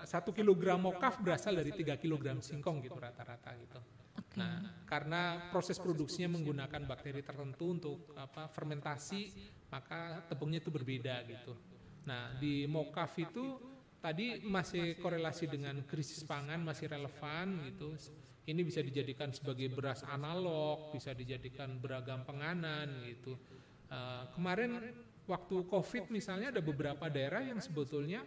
satu 0.05 0.31
kilogram 0.35 0.83
mokaf 0.83 1.21
berasal 1.23 1.57
dari 1.57 1.71
3 1.73 1.97
kilogram 1.99 2.43
singkong 2.43 2.83
gitu 2.85 2.99
rata-rata 2.99 3.55
gitu. 3.59 3.81
Oke. 4.13 4.37
Nah, 4.37 4.85
karena 4.85 5.49
proses 5.49 5.81
produksinya 5.81 6.37
menggunakan 6.37 6.85
bakteri 6.85 7.25
tertentu 7.25 7.65
untuk 7.73 7.99
apa 8.17 8.49
fermentasi, 8.49 9.33
maka 9.73 10.25
tepungnya 10.29 10.61
itu 10.61 10.69
berbeda 10.69 11.25
gitu. 11.29 11.57
Nah, 12.05 12.37
di 12.37 12.67
mokaf 12.69 13.17
itu 13.21 13.61
tadi 14.03 14.43
masih 14.43 14.99
korelasi 14.99 15.47
dengan 15.47 15.87
krisis 15.87 16.27
pangan 16.27 16.61
masih 16.61 16.91
relevan 16.91 17.63
gitu. 17.71 17.95
Ini 18.43 18.59
bisa 18.67 18.83
dijadikan 18.83 19.31
sebagai 19.31 19.71
beras 19.71 20.03
analog, 20.03 20.91
bisa 20.91 21.15
dijadikan 21.15 21.79
beragam 21.79 22.27
penganan 22.27 23.07
gitu. 23.07 23.39
Eh, 23.87 24.25
kemarin 24.35 24.83
waktu 25.31 25.57
COVID 25.71 26.11
misalnya 26.11 26.51
ada 26.51 26.59
beberapa 26.59 27.07
daerah 27.07 27.47
yang 27.47 27.63
sebetulnya 27.63 28.27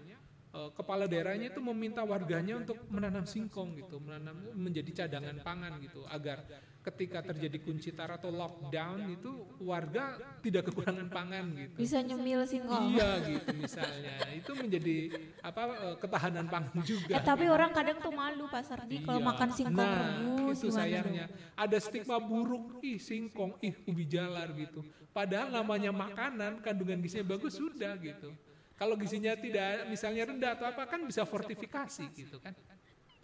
eh, 0.55 0.69
kepala 0.71 1.03
daerahnya 1.05 1.51
itu 1.51 1.59
meminta 1.59 2.01
warganya 2.07 2.55
untuk 2.55 2.79
menanam 2.87 3.27
singkong 3.27 3.75
gitu, 3.75 3.99
menanam 3.99 4.39
menjadi 4.55 5.03
cadangan 5.03 5.43
pangan 5.43 5.75
gitu, 5.83 6.07
agar 6.07 6.47
ketika 6.85 7.19
terjadi 7.33 7.57
kunci 7.65 7.97
tar 7.97 8.13
atau 8.13 8.29
lockdown 8.29 9.09
itu 9.09 9.31
warga 9.59 10.21
tidak 10.45 10.69
kekurangan 10.69 11.09
pangan 11.09 11.45
gitu. 11.57 11.81
Bisa 11.81 11.97
nyemil 11.99 12.45
singkong. 12.45 12.93
Iya 12.93 13.09
gitu 13.25 13.51
misalnya, 13.57 14.15
itu 14.31 14.51
menjadi 14.55 14.95
apa 15.43 15.61
eh, 15.75 15.95
ketahanan 15.99 16.45
pangan 16.47 16.77
juga. 16.85 17.13
Eh 17.17 17.23
tapi 17.25 17.49
orang 17.49 17.73
kadang 17.73 17.97
tuh 17.99 18.13
malu 18.13 18.45
Pak 18.47 18.63
Sardi 18.63 19.01
kalau 19.01 19.19
Iya. 19.19 19.27
makan 19.33 19.49
singkong 19.51 19.81
nah, 19.81 20.13
rebus 20.21 20.57
itu 20.61 20.69
sayangnya. 20.69 21.25
Ada 21.57 21.77
stigma 21.81 22.17
buruk, 22.21 22.79
ih 22.85 23.01
singkong, 23.01 23.57
ih 23.65 23.75
ubi 23.89 24.05
jalar 24.05 24.53
gitu. 24.53 24.85
Padahal 25.09 25.49
namanya 25.49 25.89
makanan, 25.89 26.61
kandungan 26.61 27.01
gizinya 27.01 27.33
bagus 27.33 27.57
sudah 27.57 27.97
gitu. 27.97 28.29
Kalau 28.75 28.95
gizinya 28.95 29.33
tidak, 29.33 29.87
misalnya 29.87 30.27
rendah 30.27 30.51
atau 30.53 30.67
apa 30.67 30.83
kan 30.83 30.99
bisa 31.01 31.23
fortifikasi 31.23 32.05
gitu 32.11 32.37
kan. 32.37 32.51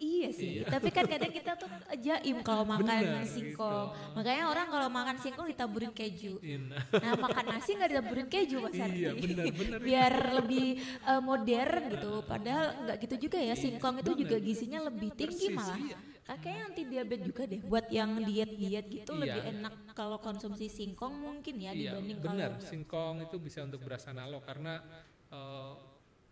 Iya 0.02 0.34
sih, 0.34 0.66
tapi 0.66 0.90
kan 0.90 1.06
kadang 1.06 1.30
kita 1.30 1.54
tuh 1.54 1.70
jaim 2.02 2.42
kalau 2.42 2.66
makan 2.66 2.82
Bener, 2.90 3.22
singkong. 3.22 3.94
gitu. 3.94 4.18
Makanya 4.18 4.44
orang 4.50 4.66
kalau 4.66 4.88
makan 4.90 5.16
singkong 5.22 5.46
ditaburin 5.46 5.94
keju. 5.94 6.42
Iya. 6.42 6.58
Nah 6.90 7.12
makan 7.22 7.44
nasi 7.54 7.78
nggak 7.78 7.90
ditaburin 7.94 8.26
keju 8.26 8.66
Pak 8.66 8.72
Sardi. 8.74 8.98
Iya, 8.98 9.10
bener, 9.14 9.44
bener. 9.54 9.78
Biar 9.78 10.12
lebih 10.42 10.66
eh, 10.82 11.22
modern 11.22 11.82
gitu. 11.86 12.12
Padahal 12.26 12.66
nggak 12.82 12.96
gitu 12.98 13.14
juga 13.20 13.38
ya. 13.38 13.54
Singkong 13.54 14.02
itu 14.02 14.12
juga 14.18 14.36
gizinya 14.42 14.80
lebih 14.90 15.14
tinggi 15.14 15.46
Persis, 15.46 15.54
malah. 15.54 15.78
iya. 15.78 15.98
Kayaknya 16.32 16.62
anti 16.66 16.82
diabetes 16.82 17.24
juga 17.30 17.42
deh. 17.46 17.60
Buat 17.62 17.86
yang 17.94 18.10
diet-diet 18.18 18.86
gitu 18.90 19.10
Iya. 19.12 19.20
lebih 19.22 19.42
enak 19.54 19.74
kalau 19.94 20.18
konsumsi 20.18 20.66
singkong 20.66 21.14
mungkin 21.14 21.54
ya 21.62 21.70
Iya, 21.70 21.94
dibanding 21.94 22.18
benar. 22.18 22.58
kalau 22.58 22.66
Singkong 22.66 23.16
itu 23.22 23.36
bisa 23.38 23.62
untuk 23.62 23.78
beras 23.78 24.02
analog 24.10 24.42
karena 24.42 24.82
eh, 25.32 25.72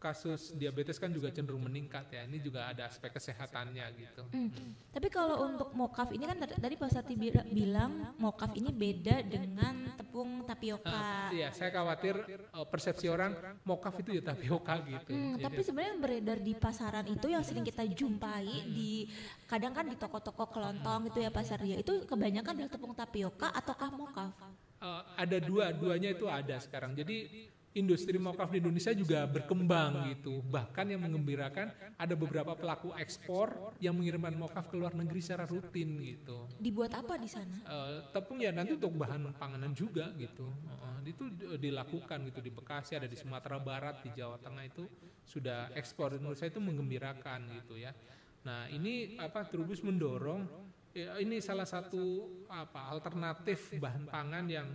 kasus 0.01 0.57
diabetes 0.57 0.97
kan 0.97 1.13
juga 1.13 1.29
cenderung 1.29 1.61
meningkat 1.61 2.09
ya. 2.09 2.25
Ini 2.25 2.41
juga 2.41 2.73
ada 2.73 2.89
aspek 2.89 3.13
kesehatannya 3.13 3.85
gitu. 4.01 4.25
Hmm. 4.33 4.49
Tapi 4.97 5.13
kalau 5.13 5.45
untuk 5.45 5.77
mokaf 5.77 6.09
ini 6.17 6.25
kan 6.25 6.41
tadi, 6.41 6.81
Pak 6.81 6.89
Sati 6.89 7.21
bi- 7.21 7.37
bilang 7.53 8.17
mokaf 8.17 8.57
ini 8.57 8.73
beda 8.73 9.21
dengan 9.21 9.93
tepung 10.01 10.49
tapioka. 10.49 11.29
Iya, 11.37 11.53
saya 11.53 11.69
khawatir 11.69 12.17
eh, 12.33 12.67
persepsi 12.73 13.13
orang 13.13 13.61
mokaf 13.61 14.01
itu 14.01 14.17
ya 14.17 14.25
tapioka 14.25 14.81
gitu. 14.89 15.13
Hmm, 15.13 15.37
Jadi- 15.37 15.45
tapi 15.45 15.61
sebenarnya 15.61 15.91
yang 15.93 16.01
beredar 16.01 16.39
di 16.41 16.53
pasaran 16.57 17.05
itu 17.05 17.27
yang 17.29 17.45
sering 17.45 17.69
kita 17.69 17.85
jumpai 17.85 18.73
di 18.73 19.05
kadang 19.53 19.77
kan 19.77 19.85
di 19.85 20.01
toko-toko 20.01 20.49
kelontong 20.49 21.13
itu 21.13 21.21
ya 21.21 21.29
pasar 21.29 21.61
dia 21.61 21.77
itu 21.77 22.09
kebanyakan 22.09 22.57
adalah 22.57 22.73
tepung 22.73 22.97
tapioka 22.97 23.53
ataukah 23.53 23.93
mokaf? 23.93 24.33
Eh, 24.81 25.03
ada 25.21 25.37
dua, 25.45 25.77
duanya 25.77 26.09
itu 26.09 26.25
ada 26.25 26.57
sekarang. 26.57 26.97
Jadi 26.97 27.53
industri 27.71 28.19
mokaf 28.19 28.51
di 28.51 28.59
Indonesia 28.59 28.91
juga 28.91 29.23
berkembang 29.31 30.11
gitu. 30.11 30.43
Bahkan 30.43 30.91
yang 30.91 31.07
mengembirakan 31.07 31.71
ada 31.95 32.15
beberapa 32.19 32.59
pelaku 32.59 32.91
ekspor 32.99 33.75
yang 33.79 33.95
mengirimkan 33.95 34.35
mokaf 34.35 34.67
ke 34.67 34.75
luar 34.75 34.91
negeri 34.99 35.23
secara 35.23 35.47
rutin 35.47 36.03
gitu. 36.03 36.51
Dibuat 36.59 36.99
apa 36.99 37.15
di 37.15 37.31
sana? 37.31 37.55
Eh, 37.63 38.11
tepung 38.11 38.43
ya 38.43 38.51
nanti 38.51 38.75
untuk 38.75 38.91
bahan 38.99 39.31
panganan 39.39 39.71
juga 39.71 40.11
gitu. 40.19 40.51
Heeh, 40.51 41.15
itu 41.15 41.25
di- 41.31 41.71
dilakukan 41.71 42.19
gitu 42.27 42.43
di 42.43 42.51
Bekasi, 42.51 42.99
ada 42.99 43.07
di 43.07 43.15
Sumatera 43.15 43.63
Barat, 43.63 44.03
di 44.03 44.11
Jawa 44.19 44.43
Tengah 44.43 44.67
itu 44.67 44.91
sudah 45.23 45.71
ekspor. 45.79 46.19
Menurut 46.19 46.43
saya 46.43 46.51
itu 46.51 46.59
menggembirakan 46.59 47.55
gitu 47.63 47.79
ya. 47.79 47.95
Nah 48.43 48.67
ini 48.73 49.15
apa 49.21 49.47
Trubus 49.47 49.85
mendorong 49.87 50.43
ya, 50.91 51.23
ini 51.23 51.39
salah 51.39 51.69
satu 51.69 52.27
apa 52.51 52.91
alternatif 52.91 53.79
bahan 53.79 54.11
pangan 54.11 54.45
yang 54.51 54.67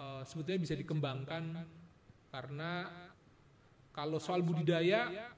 eh, 0.00 0.22
sebetulnya 0.24 0.64
bisa 0.64 0.72
dikembangkan 0.72 1.76
karena 2.30 2.86
kalau 3.90 4.22
soal 4.22 4.40
budidaya 4.40 5.34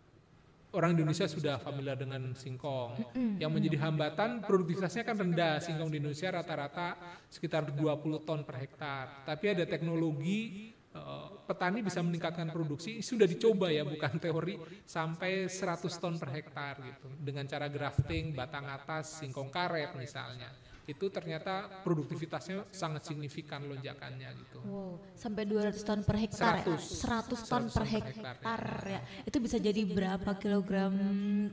orang 0.72 0.96
Indonesia 0.96 1.28
sudah 1.28 1.60
familiar 1.60 1.96
dengan 1.96 2.32
singkong. 2.32 3.16
Yang 3.40 3.50
menjadi 3.52 3.76
hambatan 3.88 4.44
produktivitasnya 4.44 5.04
kan 5.04 5.16
rendah. 5.20 5.60
Singkong 5.60 5.92
di 5.92 6.00
Indonesia 6.00 6.32
rata-rata 6.32 6.96
sekitar 7.28 7.68
20 7.68 8.26
ton 8.28 8.40
per 8.44 8.56
hektar. 8.60 9.24
Tapi 9.28 9.44
ada 9.52 9.64
teknologi 9.68 10.72
eh, 10.72 11.28
petani 11.44 11.84
bisa 11.84 12.00
meningkatkan 12.00 12.48
produksi 12.52 13.00
sudah 13.04 13.28
dicoba 13.28 13.68
ya 13.72 13.84
bukan 13.84 14.16
teori 14.20 14.56
sampai 14.84 15.48
100 15.48 15.88
ton 16.00 16.16
per 16.16 16.30
hektar 16.32 16.80
gitu 16.80 17.08
dengan 17.20 17.44
cara 17.48 17.68
grafting 17.68 18.36
batang 18.36 18.68
atas 18.68 19.20
singkong 19.20 19.48
karet 19.48 19.96
misalnya 19.96 20.52
itu 20.82 21.06
ternyata 21.14 21.82
produktivitasnya 21.86 22.66
sangat 22.74 23.06
signifikan 23.06 23.62
lonjakannya 23.70 24.28
gitu. 24.34 24.58
Wow, 24.66 24.98
sampai 25.14 25.46
200 25.46 25.78
ton 25.78 26.00
per 26.02 26.16
hektar 26.18 26.54
ya? 26.58 26.74
100 26.74 26.82
100. 26.82 26.98
ton 26.98 27.30
per 27.30 27.38
100 27.38 27.50
ton 27.50 27.64
per 27.70 27.84
hektar 27.86 28.62
ya. 28.90 29.00
Itu 29.22 29.38
bisa 29.38 29.56
jadi 29.62 29.82
berapa 29.86 30.30
kilogram 30.42 30.94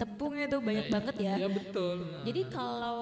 tepungnya 0.01 0.49
itu 0.49 0.57
banyak 0.57 0.87
banget 0.89 1.15
ya. 1.21 1.35
Ya 1.45 1.49
betul. 1.49 2.09
Nah, 2.09 2.25
Jadi 2.25 2.41
kalau 2.49 3.01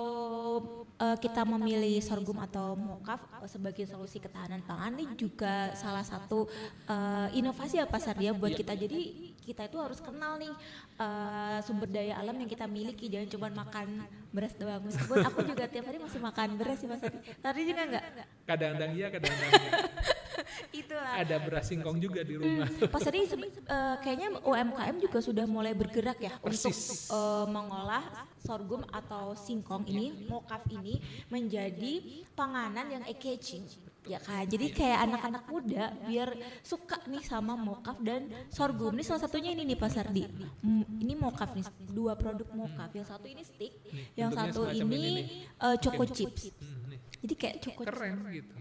eh, 0.98 1.18
kita 1.22 1.46
memilih 1.46 2.02
sorghum 2.02 2.42
atau 2.42 2.74
mokaf 2.74 3.22
eh, 3.42 3.50
sebagai 3.50 3.86
solusi 3.86 4.18
ketahanan 4.18 4.62
pangan 4.66 4.98
ini 4.98 5.14
juga 5.18 5.72
salah 5.78 6.04
satu 6.04 6.50
eh, 6.90 7.38
inovasi 7.38 7.80
ya 7.82 7.86
pasar 7.86 8.18
dia 8.18 8.34
buat 8.34 8.54
kita. 8.54 8.74
Jadi 8.74 9.34
kita 9.42 9.70
itu 9.70 9.78
harus 9.80 10.02
kenal 10.02 10.42
nih 10.42 10.54
eh, 11.00 11.58
sumber 11.64 11.90
daya 11.90 12.18
alam 12.18 12.36
yang 12.36 12.50
kita 12.50 12.66
miliki. 12.66 13.08
Jangan 13.08 13.30
cuma 13.30 13.48
makan 13.54 13.88
beras 14.34 14.54
doang. 14.58 14.82
Meskipun 14.84 15.24
aku 15.24 15.40
juga 15.46 15.66
tiap 15.70 15.86
hari 15.88 15.98
masih 16.02 16.20
makan 16.20 16.58
beras 16.58 16.78
sih 16.82 16.90
Mas 16.90 17.02
Adi. 17.02 17.20
Tadi 17.40 17.62
juga 17.64 17.82
enggak? 17.88 18.06
kadang-kadang 18.48 18.92
iya, 18.96 19.08
kadang-kadang 19.12 19.52
iya. 19.60 19.72
Itulah. 20.80 21.14
Ada 21.18 21.36
beras 21.40 21.66
singkong 21.66 21.98
juga 21.98 22.22
di 22.22 22.36
rumah. 22.36 22.68
Pas 22.88 23.00
tadi 23.00 23.24
sebe- 23.24 23.52
eh, 23.52 23.96
kayaknya 24.00 24.40
UMKM 24.40 24.96
juga 25.00 25.20
sudah 25.20 25.46
mulai 25.46 25.74
bergerak 25.74 26.18
ya 26.18 26.34
untuk 26.38 26.72
Persis. 26.72 27.08
eh, 27.08 27.46
mengolah 27.48 28.04
sorghum 28.38 28.86
atau 28.88 29.34
singkong 29.34 29.84
ini, 29.86 30.26
mokaf 30.26 30.64
ini 30.70 31.00
menjadi 31.28 31.94
panganan 32.32 32.88
yang 32.90 33.04
eye-catching. 33.04 33.66
Ya 34.08 34.24
kan, 34.24 34.48
jadi 34.48 34.72
kayak 34.72 35.00
anak-anak 35.04 35.44
muda 35.46 35.86
biar 36.08 36.32
suka 36.64 36.96
nih 37.06 37.20
sama 37.22 37.60
mokaf 37.60 38.00
dan 38.00 38.24
sorghum. 38.48 38.96
Ini 38.96 39.04
salah 39.04 39.20
satunya 39.20 39.52
ini 39.52 39.68
nih 39.68 39.76
Pak 39.76 39.92
Sardi. 39.92 40.24
Hmm, 40.64 40.88
ini 40.98 41.12
mokaf 41.14 41.52
nih, 41.52 41.68
dua 41.92 42.16
produk 42.16 42.48
mokaf. 42.50 42.88
Yang 42.96 43.08
satu 43.12 43.28
ini 43.28 43.44
stick, 43.44 43.76
yang 44.16 44.32
satu 44.32 44.64
ini 44.70 44.80
ini 44.80 45.14
eh, 45.60 45.76
choco 45.78 46.08
chips. 46.08 46.56
Hmm, 46.56 46.96
Jadi 47.20 47.34
kayak 47.36 47.56
choco 47.60 47.84
chips. 47.84 47.92
keren 47.92 48.16
gitu. 48.32 48.56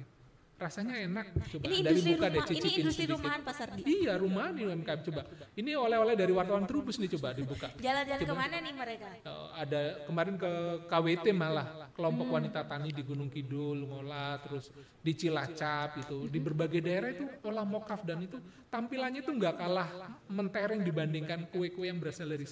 Rasanya 0.56 0.96
enak 1.04 1.26
coba 1.36 1.62
Ini 1.62 1.76
dari 1.76 2.00
industri 2.00 2.12
buka 2.16 2.26
deh 2.26 2.32
rumah, 2.32 2.48
ini 2.48 2.56
cicipin 2.56 2.80
industri 2.80 3.04
sedikit. 3.04 3.16
rumahan 3.20 3.40
Pak 3.44 3.54
Sardi. 3.54 3.80
Iya 3.84 4.12
rumahan 4.16 4.52
ini 4.56 4.62
UMKM 4.66 5.00
coba. 5.04 5.22
Ini 5.52 5.70
oleh-oleh 5.76 6.14
dari 6.16 6.32
wartawan 6.32 6.64
Trubus 6.64 6.96
nih 6.96 7.10
coba 7.12 7.28
dibuka. 7.32 7.68
Jalan-jalan 7.76 8.22
ke 8.24 8.34
mana 8.34 8.56
nih 8.60 8.74
mereka? 8.74 9.08
Eh, 9.20 9.46
ada 9.52 9.80
kemarin 10.08 10.34
ke 10.36 10.50
KWT 10.88 11.26
malah 11.32 11.66
kelompok 11.92 12.26
wanita 12.30 12.60
tani 12.62 12.88
di 12.88 13.02
Gunung 13.02 13.28
Kidul 13.28 13.84
ngolah 13.84 14.40
terus 14.40 14.72
di 15.00 15.12
Cilacap 15.12 16.02
itu 16.02 16.26
di 16.26 16.38
berbagai 16.40 16.80
daerah 16.82 17.08
itu 17.08 17.24
olah 17.44 17.62
mokaf 17.62 18.02
dan 18.02 18.18
itu 18.20 18.36
tampilannya 18.66 19.22
itu 19.22 19.30
nggak 19.30 19.54
kalah 19.54 19.88
mentereng 20.26 20.82
dibandingkan 20.82 21.46
kue-kue 21.48 21.86
yang 21.86 21.96
berasal 21.96 22.26
dari 22.26 22.42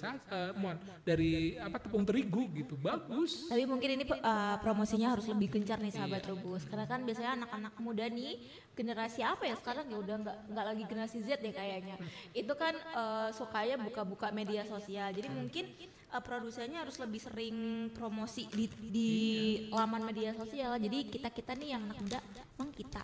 mohon, 0.55 0.77
dari 1.03 1.31
apa 1.59 1.77
tepung 1.77 2.07
terigu 2.07 2.47
gitu 2.55 2.79
bagus 2.79 3.51
Tapi 3.51 3.67
mungkin 3.67 3.89
ini 3.99 4.03
uh, 4.07 4.55
promosinya 4.63 5.11
harus 5.11 5.27
lebih 5.27 5.51
gencar 5.51 5.77
nih 5.77 5.91
sahabat 5.91 6.23
Iya. 6.23 6.31
Rubus. 6.31 6.63
Karena 6.65 6.87
kan 6.87 7.03
biasanya 7.03 7.31
anak-anak 7.37 7.73
muda 7.77 7.94
nih 8.03 8.35
generasi 8.75 9.23
apa 9.23 9.47
ya 9.47 9.55
sekarang 9.55 9.87
ya 9.87 9.97
udah 10.03 10.15
nggak 10.19 10.37
nggak 10.51 10.65
lagi 10.67 10.83
generasi 10.83 11.17
Z 11.23 11.39
deh 11.39 11.55
kayaknya. 11.55 11.95
Itu 12.35 12.53
kan 12.59 12.75
uh, 12.91 13.31
sukanya 13.31 13.79
buka-buka 13.79 14.35
media 14.35 14.67
sosial. 14.67 15.15
Jadi 15.15 15.31
mungkin 15.31 15.71
uh, 16.11 16.19
produsennya 16.19 16.83
harus 16.83 16.99
lebih 16.99 17.23
sering 17.23 17.55
promosi 17.95 18.51
di 18.51 18.67
di 18.91 19.11
laman 19.71 20.03
media 20.11 20.35
sosial. 20.35 20.75
Jadi 20.75 21.07
kita-kita 21.07 21.55
nih 21.55 21.79
yang 21.79 21.81
anak 21.87 21.97
muda, 22.03 22.19
emang 22.59 22.71
kita 22.75 23.03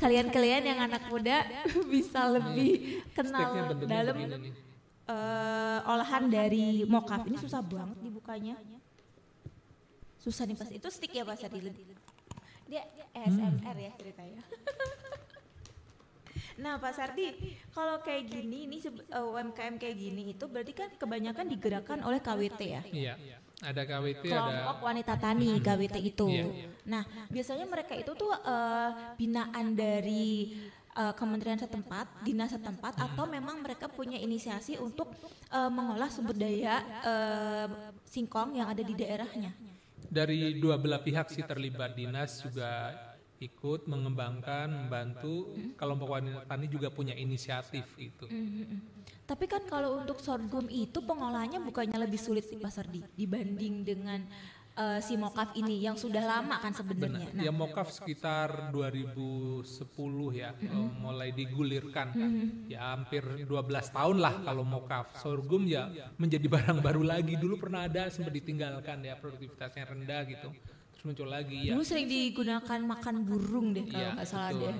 kalian-kalian 0.00 0.62
yang 0.66 0.80
anak 0.82 1.06
muda 1.06 1.46
bisa 1.92 2.26
lebih 2.26 3.02
kenal 3.14 3.78
dalam 3.86 4.16
eh, 5.06 5.78
olahan 5.86 6.26
dari 6.26 6.82
mokaf 6.82 7.22
ini 7.28 7.38
susah 7.38 7.62
banget 7.62 7.98
dibukanya 8.02 8.58
susah 10.18 10.48
nih 10.48 10.56
pas 10.56 10.70
itu 10.72 10.88
stick 10.88 11.12
ya 11.12 11.22
pas 11.22 11.36
tadi 11.36 11.68
dia 12.68 12.82
ASMR 13.12 13.76
ya 13.76 13.92
ceritanya 13.98 14.42
nah 16.62 16.78
Pak 16.78 16.92
Sardi 16.94 17.34
kalau 17.74 17.98
kayak 17.98 18.30
gini 18.30 18.70
ini 18.70 18.78
eh, 18.78 19.18
UMKM 19.18 19.74
kayak 19.74 19.96
gini 19.98 20.22
itu 20.38 20.44
berarti 20.46 20.72
kan 20.72 20.88
kebanyakan 20.94 21.50
digerakkan 21.50 21.98
oleh 22.06 22.22
KWT 22.22 22.60
ya 22.62 22.82
iya 22.94 23.14
ada 23.62 23.82
KWT 23.86 24.24
ada 24.28 24.34
kelompok 24.34 24.78
wanita 24.84 25.14
tani 25.16 25.56
KWT 25.62 25.96
itu. 26.04 26.28
Iya. 26.28 26.68
Nah, 26.84 27.02
biasanya 27.32 27.64
mereka 27.64 27.96
itu 27.96 28.12
tuh 28.12 28.34
eh, 28.34 28.90
binaan 29.16 29.72
dari 29.72 30.52
eh, 30.92 31.14
kementerian 31.16 31.56
setempat, 31.56 32.26
dinas 32.26 32.52
setempat, 32.52 32.98
atau 33.00 33.24
memang 33.24 33.64
mereka 33.64 33.88
punya 33.88 34.20
inisiasi 34.20 34.76
untuk 34.76 35.08
eh, 35.48 35.70
mengolah 35.70 36.12
sumber 36.12 36.36
daya 36.36 36.82
eh, 36.82 37.66
singkong 38.04 38.58
yang 38.58 38.68
ada 38.68 38.84
di 38.84 38.92
daerahnya. 38.92 39.54
Dari 40.14 40.62
dua 40.62 40.78
belah 40.78 41.02
pihak 41.02 41.26
sih 41.34 41.42
terlibat. 41.42 41.98
Dinas 41.98 42.38
juga 42.46 42.94
ikut 43.42 43.90
mengembangkan 43.90 44.70
membantu. 44.70 45.50
Kelompok 45.74 46.08
wanita 46.14 46.46
tani 46.46 46.70
juga 46.70 46.88
punya 46.94 47.18
inisiatif 47.18 47.84
itu 47.98 48.30
Tapi 49.26 49.44
kan 49.50 49.66
kalau 49.66 49.98
untuk 49.98 50.22
sorghum 50.22 50.70
itu 50.70 51.02
pengolahannya 51.02 51.58
bukannya 51.64 51.98
lebih 51.98 52.20
sulit 52.20 52.46
sih 52.46 52.60
Pak 52.60 52.70
Sardi 52.70 53.02
dibanding 53.18 53.82
dengan 53.82 54.20
eh, 54.74 54.98
si 54.98 55.14
mokaf 55.14 55.54
ini 55.54 55.78
yang 55.78 55.94
sudah 55.94 56.20
lama 56.20 56.58
kan 56.58 56.74
sebenarnya. 56.74 57.30
Benar. 57.30 57.42
Ya 57.42 57.50
mokaf 57.50 57.88
sekitar 57.90 58.74
2010 58.74 59.62
ya 60.34 60.50
eh, 60.54 60.88
mulai 60.98 61.30
digulirkan. 61.30 62.10
Ya 62.66 62.94
hampir 62.94 63.22
12 63.22 63.48
tahun 63.90 64.16
lah 64.18 64.34
kalau 64.42 64.62
mokaf. 64.62 65.14
Sorghum 65.18 65.64
ya 65.64 65.88
menjadi 66.16 66.46
barang 66.46 66.78
baru 66.80 67.02
lagi. 67.02 67.34
Dulu 67.34 67.58
pernah 67.58 67.86
ada 67.86 68.10
sempat 68.10 68.32
ditinggalkan 68.32 69.00
ya 69.00 69.14
produktivitasnya 69.14 69.84
rendah 69.86 70.20
gitu. 70.26 70.48
Terus 70.92 71.02
muncul 71.04 71.28
lagi 71.30 71.70
ya. 71.70 71.72
Dulu 71.74 71.82
sering 71.82 72.06
digunakan 72.06 72.80
makan 72.82 73.14
burung 73.22 73.72
deh 73.72 73.86
kalau 73.86 74.02
Iya, 74.02 74.10
nggak 74.16 74.28
salah 74.28 74.50
betul. 74.50 74.70
deh. 74.70 74.76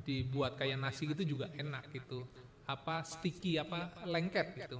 Dibuat 0.00 0.52
kayak 0.56 0.76
nasi 0.76 1.02
gitu 1.06 1.22
juga 1.24 1.48
enak 1.52 1.88
gitu. 1.92 2.24
Apa 2.64 3.02
sticky 3.02 3.58
apa 3.58 3.90
lengket 4.06 4.54
gitu. 4.56 4.78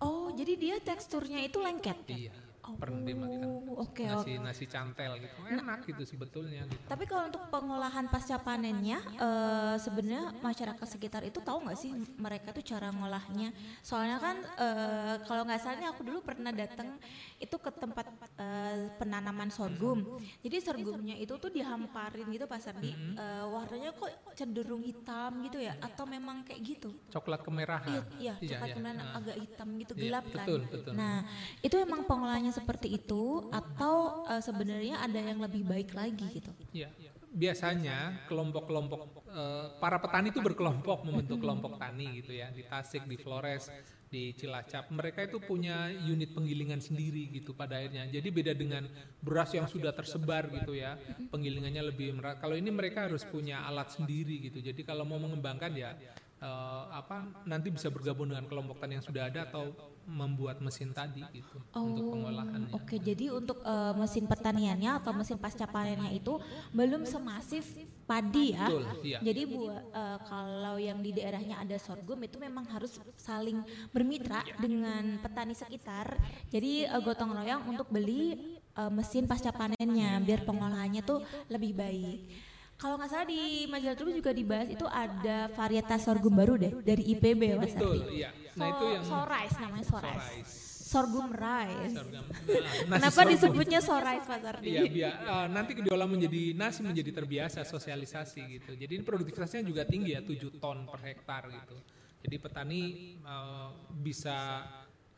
Oh, 0.00 0.32
jadi 0.32 0.56
dia 0.56 0.76
teksturnya 0.80 1.44
itu 1.44 1.60
lengket. 1.60 1.98
Iya. 2.08 2.32
Oh, 2.70 2.78
Pernah 2.78 3.02
dimakan. 3.02 3.48
Oke, 3.72 4.04
Nasi 4.04 4.32
oke. 4.32 4.44
nasi 4.44 4.64
cantel 4.64 5.12
gitu. 5.18 5.36
Enak 5.42 5.78
gitu 5.82 6.02
sebetulnya 6.04 6.62
gitu. 6.64 6.84
Tapi 6.86 7.04
kalau 7.04 7.26
untuk 7.26 7.42
pengolahan 7.48 8.06
pasca 8.06 8.36
panennya, 8.38 8.98
eh, 9.00 9.76
sebenarnya 9.76 10.36
masyarakat 10.38 10.86
sekitar 10.86 11.22
itu 11.22 11.40
tahu 11.40 11.64
nggak 11.64 11.74
sih 11.76 11.90
mereka 12.16 12.50
tuh 12.50 12.62
cara 12.62 12.90
ngolahnya? 12.90 13.50
Soalnya 13.80 14.16
kan 14.16 14.36
eh, 14.38 15.14
kalau 15.24 15.42
nggak 15.42 15.58
salah 15.58 15.76
nih 15.76 15.88
aku 15.88 16.02
dulu 16.02 16.18
pernah 16.20 16.52
datang 16.52 16.94
itu 17.36 17.56
ke 17.56 17.70
tempat 17.72 18.06
eh, 18.36 18.86
penanaman 18.94 19.48
sorghum. 19.48 20.04
Jadi 20.38 20.56
sorghumnya 20.60 21.16
itu 21.16 21.34
tuh 21.34 21.50
dihamparin 21.50 22.28
gitu 22.28 22.44
Pak 22.44 22.60
Sardi. 22.60 22.92
Eh, 22.92 23.44
warnanya 23.44 23.90
kok 23.92 24.08
cenderung 24.34 24.80
hitam 24.80 25.40
gitu 25.42 25.58
ya? 25.58 25.74
Atau 25.80 26.04
memang 26.04 26.44
kayak 26.44 26.60
gitu? 26.60 26.90
Coklat 27.08 27.40
kemerahan. 27.40 28.04
Iya, 28.20 28.34
iya, 28.38 28.54
coklat 28.54 28.68
kemudian 28.72 28.98
Nah. 29.00 29.16
agak 29.16 29.36
hitam 29.38 29.68
gitu 29.76 29.92
Iya, 29.94 30.02
gelap 30.02 30.24
kan. 30.26 30.34
betul, 30.36 30.60
betul. 30.66 30.92
Nah, 30.92 31.16
itu 31.60 31.76
emang 31.76 32.04
pengolahannya 32.04 32.52
seperti 32.60 33.00
itu 33.00 33.48
atau 33.48 34.24
eh, 34.28 34.42
sebenarnya 34.44 35.00
ada 35.00 35.20
yang 35.20 35.40
lebih 35.40 35.64
baik 35.64 35.96
lagi 35.96 36.26
gitu? 36.40 36.52
Ya, 36.70 36.92
biasanya 37.30 38.26
kelompok-kelompok 38.26 39.00
eh, 39.30 39.66
para 39.78 40.02
petani 40.02 40.34
itu 40.34 40.42
berkelompok 40.42 41.06
membentuk 41.06 41.38
kelompok 41.38 41.78
tani 41.78 42.20
gitu 42.20 42.34
ya 42.34 42.50
di 42.50 42.66
Tasik, 42.66 43.06
di 43.06 43.16
Flores, 43.16 43.70
di 44.10 44.34
Cilacap. 44.34 44.90
Mereka 44.90 45.30
itu 45.30 45.38
punya 45.38 45.86
unit 45.94 46.34
penggilingan 46.34 46.82
sendiri 46.82 47.30
gitu 47.30 47.54
pada 47.54 47.78
akhirnya. 47.78 48.10
Jadi 48.10 48.28
beda 48.34 48.52
dengan 48.58 48.90
beras 49.22 49.54
yang 49.54 49.70
sudah 49.70 49.94
tersebar 49.94 50.50
gitu 50.50 50.74
ya, 50.74 50.98
penggilingannya 51.30 51.94
lebih 51.94 52.18
merata. 52.18 52.42
Kalau 52.42 52.58
ini 52.58 52.74
mereka 52.74 53.06
harus 53.06 53.22
punya 53.22 53.62
alat 53.62 53.94
sendiri 53.94 54.50
gitu. 54.50 54.58
Jadi 54.58 54.82
kalau 54.82 55.06
mau 55.06 55.22
mengembangkan 55.22 55.70
ya 55.78 55.94
eh, 56.42 56.82
apa 56.90 57.46
nanti 57.46 57.70
bisa 57.70 57.86
bergabung 57.94 58.34
dengan 58.34 58.50
kelompok 58.50 58.82
tani 58.82 58.98
yang 58.98 59.06
sudah 59.06 59.30
ada 59.30 59.46
atau 59.46 59.70
membuat 60.08 60.58
mesin 60.58 60.90
tadi 60.90 61.22
gitu 61.30 61.56
untuk 61.76 62.18
pengolahannya. 62.18 62.74
Oke, 62.74 62.98
jadi 62.98 63.30
untuk 63.30 63.62
eh, 63.62 63.94
mesin 63.94 64.24
pertaniannya 64.26 64.90
atau 64.98 65.12
mesin 65.14 65.38
pasca 65.38 65.64
panennya 65.70 66.10
itu 66.10 66.40
belum 66.74 67.06
semasif 67.06 67.64
padi 68.10 68.58
ya. 68.58 68.66
Betul, 68.66 68.84
iya. 69.06 69.18
Jadi 69.22 69.42
buat 69.46 69.84
eh, 69.94 70.18
kalau 70.26 70.76
yang 70.82 70.98
di 70.98 71.10
daerahnya 71.14 71.62
ada 71.62 71.76
sorghum 71.78 72.18
itu 72.26 72.42
memang 72.42 72.66
harus 72.74 72.98
saling 73.14 73.62
bermitra 73.94 74.42
dengan 74.58 75.22
petani 75.22 75.54
sekitar. 75.54 76.18
Jadi 76.50 76.90
eh, 76.90 77.00
gotong 77.00 77.30
royong 77.30 77.70
untuk 77.70 77.86
beli 77.86 78.58
eh, 78.74 78.90
mesin 78.90 79.30
pasca 79.30 79.54
panennya 79.54 80.18
biar 80.26 80.42
pengolahannya 80.42 81.06
tuh 81.06 81.22
lebih 81.46 81.78
baik. 81.78 82.49
Kalau 82.80 82.96
nggak 82.96 83.10
salah 83.12 83.28
di 83.28 83.68
majalah 83.68 83.92
Trubus 83.92 84.16
juga 84.16 84.32
dibahas 84.32 84.68
itu 84.72 84.88
ada 84.88 85.52
varietas 85.52 86.00
sorghum 86.00 86.32
baru 86.32 86.56
deh 86.56 86.72
dari 86.80 87.12
IPB 87.12 87.60
Mas 87.60 87.76
Betul, 87.76 88.00
Ardi. 88.00 88.24
iya. 88.24 88.30
Nah, 88.56 88.66
itu 88.72 88.84
yang 88.88 89.04
Sorais 89.04 89.52
namanya 89.60 89.84
Sorais. 89.86 90.48
Sorghum 90.90 91.28
rice. 91.30 91.92
Sorghum. 91.94 92.24
Nah, 92.90 92.96
Kenapa 92.98 93.14
sorghum. 93.22 93.32
disebutnya 93.36 93.78
Sorais 93.78 94.24
Pak 94.26 94.38
Sardi? 94.42 94.66
Iya, 94.74 94.82
biar 94.88 95.12
eh, 95.22 95.46
nanti 95.52 95.70
diolah 95.78 96.08
menjadi 96.08 96.56
nasi 96.56 96.80
menjadi 96.82 97.14
terbiasa 97.14 97.62
sosialisasi 97.62 98.40
gitu. 98.58 98.72
Jadi 98.74 98.92
ini 98.98 99.04
produktivitasnya 99.04 99.62
juga 99.62 99.84
tinggi 99.86 100.16
ya, 100.16 100.24
7 100.24 100.56
ton 100.58 100.88
per 100.88 101.00
hektar 101.04 101.46
gitu. 101.52 101.76
Jadi 102.24 102.36
petani 102.40 102.82
eh, 103.20 103.68
bisa 103.92 104.64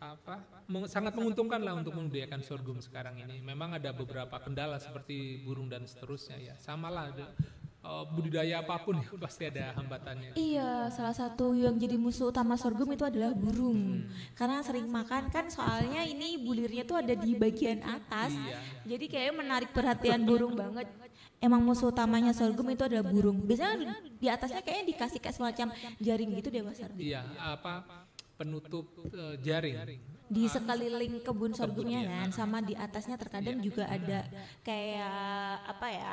apa 0.02 0.42
meng- 0.66 0.90
sangat 0.90 1.14
menguntungkan 1.14 1.62
lah 1.62 1.78
untuk 1.78 1.94
membudidayakan 1.94 2.42
sorghum 2.42 2.82
sekarang 2.82 3.22
ini. 3.22 3.38
Memang 3.38 3.78
ada 3.78 3.94
beberapa 3.94 4.34
kendala 4.42 4.82
seperti 4.82 5.38
burung 5.46 5.70
dan 5.70 5.86
seterusnya 5.86 6.42
ya. 6.42 6.54
Samalah 6.58 7.14
ada 7.14 7.30
eh, 7.82 8.04
budidaya 8.10 8.66
apa 8.66 8.82
pun 8.82 8.98
ya 8.98 9.08
pasti 9.22 9.46
ada 9.46 9.70
hambatannya. 9.78 10.34
Iya, 10.34 10.90
salah 10.90 11.14
satu 11.14 11.54
yang 11.54 11.78
jadi 11.78 11.94
musuh 11.94 12.34
utama 12.34 12.58
sorghum 12.58 12.90
itu 12.90 13.06
adalah 13.06 13.30
burung. 13.30 14.02
Hmm. 14.02 14.10
Karena 14.34 14.58
sering 14.66 14.90
makan 14.90 15.30
kan 15.30 15.46
soalnya 15.46 16.02
ini 16.02 16.42
bulirnya 16.42 16.82
tuh 16.82 16.98
ada 16.98 17.14
di 17.14 17.38
bagian 17.38 17.78
atas. 17.86 18.34
Iya. 18.34 18.58
Jadi 18.96 19.04
kayak 19.06 19.32
menarik 19.38 19.70
perhatian 19.70 20.26
burung 20.26 20.58
banget. 20.58 20.90
Emang 21.42 21.58
musuh 21.58 21.90
utamanya 21.90 22.30
sorghum 22.30 22.70
itu 22.70 22.86
adalah 22.86 23.02
burung. 23.02 23.42
Biasanya 23.42 23.98
di, 23.98 24.14
di 24.14 24.26
atasnya 24.30 24.62
kayaknya 24.62 24.94
dikasih 24.94 25.18
kayak 25.18 25.34
semacam 25.34 25.66
jaring 25.98 26.30
gitu 26.38 26.48
deh 26.54 26.62
Mas 26.62 26.78
Ardi. 26.78 27.10
Iya, 27.10 27.26
apa 27.38 28.01
penutup 28.36 28.86
eh, 29.12 29.36
jaring. 29.40 29.76
Di 30.32 30.48
sekeliling 30.48 31.20
kebun 31.20 31.52
sorghumnya 31.52 32.00
iya. 32.02 32.10
kan, 32.24 32.28
sama 32.32 32.64
di 32.64 32.72
atasnya 32.72 33.20
terkadang 33.20 33.60
juga 33.60 33.84
ada 33.84 34.24
kayak 34.64 35.56
apa 35.68 35.88
ya? 35.92 36.12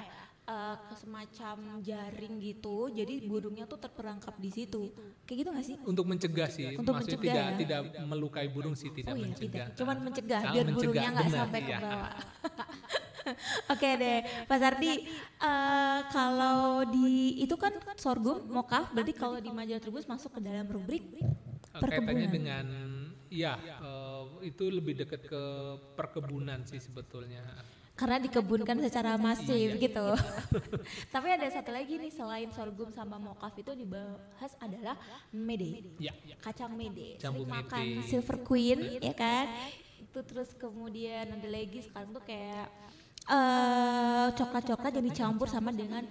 eh, 0.49 0.75
semacam 0.97 1.58
jaring 1.86 2.34
gitu, 2.41 2.89
jadi 2.89 3.21
burungnya 3.29 3.69
tuh 3.69 3.77
terperangkap 3.77 4.34
di 4.41 4.49
situ. 4.49 4.89
Kayak 5.29 5.38
gitu 5.45 5.49
gak 5.53 5.65
sih? 5.65 5.75
Untuk 5.86 6.05
mencegah 6.10 6.49
sih, 6.49 6.73
Untuk 6.73 6.97
maksudnya 6.97 7.19
mencegah 7.21 7.34
tidak 7.38 7.45
ya? 7.45 7.60
tidak 7.62 7.82
melukai 8.10 8.47
burung 8.49 8.73
sih, 8.73 8.89
tidak 8.89 9.13
oh 9.13 9.17
iya 9.17 9.29
mencegah. 9.29 9.45
tidak, 9.69 9.77
cuman 9.77 9.97
mencegah 10.01 10.41
biar 10.41 10.65
mencegah, 10.65 10.73
burungnya 10.73 11.10
nggak 11.13 11.29
sampai 11.29 11.60
ke 11.62 11.69
iya. 11.69 11.79
bawah. 11.79 12.13
Oke 13.77 13.89
deh, 14.01 14.19
Pak 14.49 14.58
Sardi, 14.58 14.93
eh, 15.38 15.99
kalau 16.10 16.82
di 16.89 17.38
itu 17.45 17.55
kan 17.62 17.77
sorghum 18.01 18.49
mokaf, 18.49 18.89
berarti 18.89 19.13
kalau 19.13 19.38
di 19.38 19.53
majalah 19.53 19.82
Trubus 19.82 20.10
masuk 20.10 20.34
ke 20.34 20.39
dalam 20.41 20.65
rubrik 20.65 21.05
Eh, 21.69 21.77
Kaitannya 21.77 22.25
perkebunan. 22.25 22.34
dengan 22.34 22.65
ya 23.29 23.53
eh, 23.62 24.23
itu 24.49 24.65
lebih 24.73 25.05
dekat 25.05 25.21
ke 25.29 25.43
perkebunan 25.93 26.65
sih 26.65 26.82
sebetulnya. 26.82 27.45
karena 27.99 28.15
dikebunkan 28.15 28.79
secara 28.79 29.19
masif 29.19 29.75
iya. 29.75 29.84
gitu. 29.91 30.08
Tapi 31.13 31.36
ada 31.36 31.43
satu 31.51 31.67
lagi 31.75 31.99
nih 31.99 32.08
selain 32.08 32.47
sorghum 32.55 32.95
sama 32.95 33.19
mokaf 33.19 33.51
itu 33.60 33.75
dibahas 33.75 34.55
adalah 34.63 34.95
mede. 35.36 35.84
Ya, 35.99 36.15
ya. 36.23 36.39
Kacang 36.39 36.79
mede. 36.79 37.19
Jambu 37.19 37.43
Sering 37.43 37.51
mede. 37.51 37.60
makan 37.60 37.86
silver 38.08 38.38
queen 38.47 39.03
ya 39.03 39.12
kan? 39.12 39.51
Itu 39.99 40.23
terus 40.23 40.55
kemudian 40.55 41.27
ada 41.27 41.49
lagi 41.51 41.84
sekarang 41.84 42.15
tuh 42.15 42.23
kayak 42.23 42.71
uh, 43.27 44.32
coklat-coklat 44.32 44.95
yang 44.95 45.05
dicampur 45.12 45.51
sama 45.51 45.75
dengan 45.75 46.08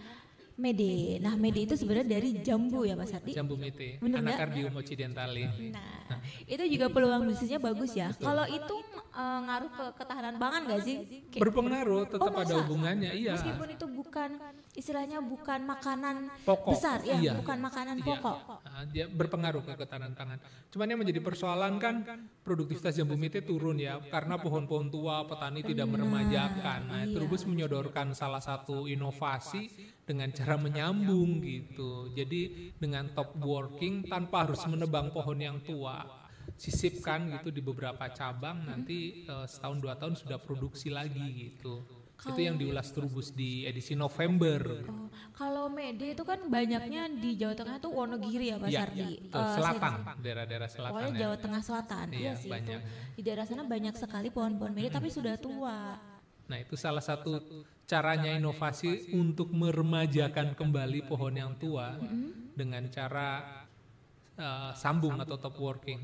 mede. 0.58 1.22
Nah, 1.22 1.38
mede 1.38 1.62
itu 1.62 1.74
sebenarnya 1.78 2.18
dari 2.18 2.42
jambu 2.42 2.82
ya 2.82 2.98
Mas 2.98 3.14
Ardi? 3.14 3.30
Jambu 3.30 3.54
mete, 3.54 4.02
Anacardium 4.02 4.74
occidentale. 4.74 5.46
Nah, 5.70 6.18
itu 6.50 6.64
juga 6.66 6.90
peluang 6.90 7.30
bisnisnya 7.30 7.62
bagus 7.62 7.94
ya. 7.94 8.10
Kalau 8.18 8.42
itu 8.50 8.76
uh, 9.14 9.40
ngaruh 9.46 9.70
ke 9.70 9.84
ketahanan 10.02 10.34
pangan 10.42 10.60
gak 10.66 10.82
sih? 10.82 10.96
Kayak 11.30 11.42
Berpengaruh, 11.46 12.02
tetap 12.10 12.32
oh, 12.34 12.42
ada 12.42 12.54
hubungannya, 12.66 13.14
iya. 13.14 13.38
Meskipun 13.38 13.68
itu 13.70 13.86
bukan 13.86 14.30
istilahnya 14.74 15.18
bukan 15.22 15.62
makanan 15.62 16.16
pokok, 16.42 16.74
besar 16.74 16.98
ya, 17.06 17.22
iya. 17.22 17.32
bukan 17.38 17.58
makanan 17.62 17.96
iya. 18.02 18.06
pokok. 18.10 18.38
Nah, 18.66 18.82
dia 18.90 19.04
berpengaruh 19.06 19.62
ke 19.62 19.72
ketahanan 19.78 20.12
pangan. 20.18 20.38
Cuman 20.74 20.86
yang 20.90 20.98
menjadi 20.98 21.20
persoalan 21.22 21.78
kan 21.78 22.02
produktivitas 22.42 22.98
jambu 22.98 23.14
mete 23.14 23.46
turun 23.46 23.78
ya 23.78 24.02
karena 24.10 24.42
pohon-pohon 24.42 24.90
tua 24.90 25.22
petani 25.22 25.62
tidak 25.62 25.86
meremajakan. 25.86 26.80
Nah, 26.90 27.02
iya. 27.06 27.14
Trubus 27.14 27.46
menyodorkan 27.46 28.10
salah 28.10 28.42
satu 28.42 28.90
inovasi 28.90 29.94
dengan 30.08 30.32
cara 30.32 30.56
menyambung 30.56 31.44
gitu. 31.44 32.08
Jadi 32.16 32.72
dengan 32.80 33.12
top 33.12 33.36
working 33.44 34.08
tanpa 34.08 34.48
harus 34.48 34.64
menebang 34.64 35.12
pohon 35.12 35.36
yang 35.36 35.60
tua, 35.60 36.08
sisipkan 36.56 37.28
gitu 37.36 37.52
di 37.52 37.60
beberapa 37.60 38.08
cabang 38.16 38.64
nanti 38.64 39.28
uh, 39.28 39.44
setahun 39.44 39.78
dua 39.84 40.00
tahun 40.00 40.16
sudah 40.16 40.40
produksi 40.40 40.88
lagi 40.88 41.52
gitu. 41.52 41.84
Kalo, 42.18 42.34
itu 42.34 42.40
yang 42.50 42.58
diulas 42.58 42.90
Trubus 42.90 43.30
di 43.30 43.62
edisi 43.62 43.94
November. 43.94 44.82
Oh, 44.90 45.06
kalau 45.30 45.70
Mede 45.70 46.18
itu 46.18 46.26
kan 46.26 46.50
banyaknya 46.50 47.06
di 47.14 47.38
Jawa 47.38 47.54
Tengah 47.54 47.78
tuh 47.78 47.94
Wonogiri 47.94 48.50
ya 48.50 48.58
Pak 48.58 48.74
ya, 48.74 48.82
Sardi. 48.82 49.22
Ya, 49.22 49.38
uh, 49.38 49.54
selatan, 49.54 49.92
daerah-daerah 50.18 50.66
selatan. 50.66 50.92
Pokoknya 50.98 51.12
ya. 51.14 51.20
Jawa 51.22 51.36
Tengah 51.38 51.62
Selatan. 51.62 52.06
Iya, 52.10 52.32
sih 52.34 52.50
banyak. 52.50 52.80
Itu. 52.82 53.14
Di 53.14 53.22
daerah 53.22 53.44
sana 53.46 53.62
banyak 53.62 53.94
sekali 53.94 54.34
pohon-pohon 54.34 54.72
Mede 54.74 54.90
hmm. 54.90 54.98
tapi 54.98 55.08
sudah 55.14 55.38
tua. 55.38 55.78
Nah 56.48 56.56
itu 56.60 56.74
salah 56.74 57.04
satu 57.04 57.40
caranya 57.88 58.36
inovasi 58.36 59.12
untuk 59.16 59.48
meremajakan 59.52 60.52
kembali 60.52 61.08
pohon 61.08 61.32
yang 61.36 61.52
tua 61.56 61.96
mm-hmm. 61.96 62.56
dengan 62.56 62.84
cara 62.92 63.64
uh, 64.36 64.72
sambung 64.72 65.16
atau 65.20 65.36
top 65.36 65.56
working. 65.60 66.00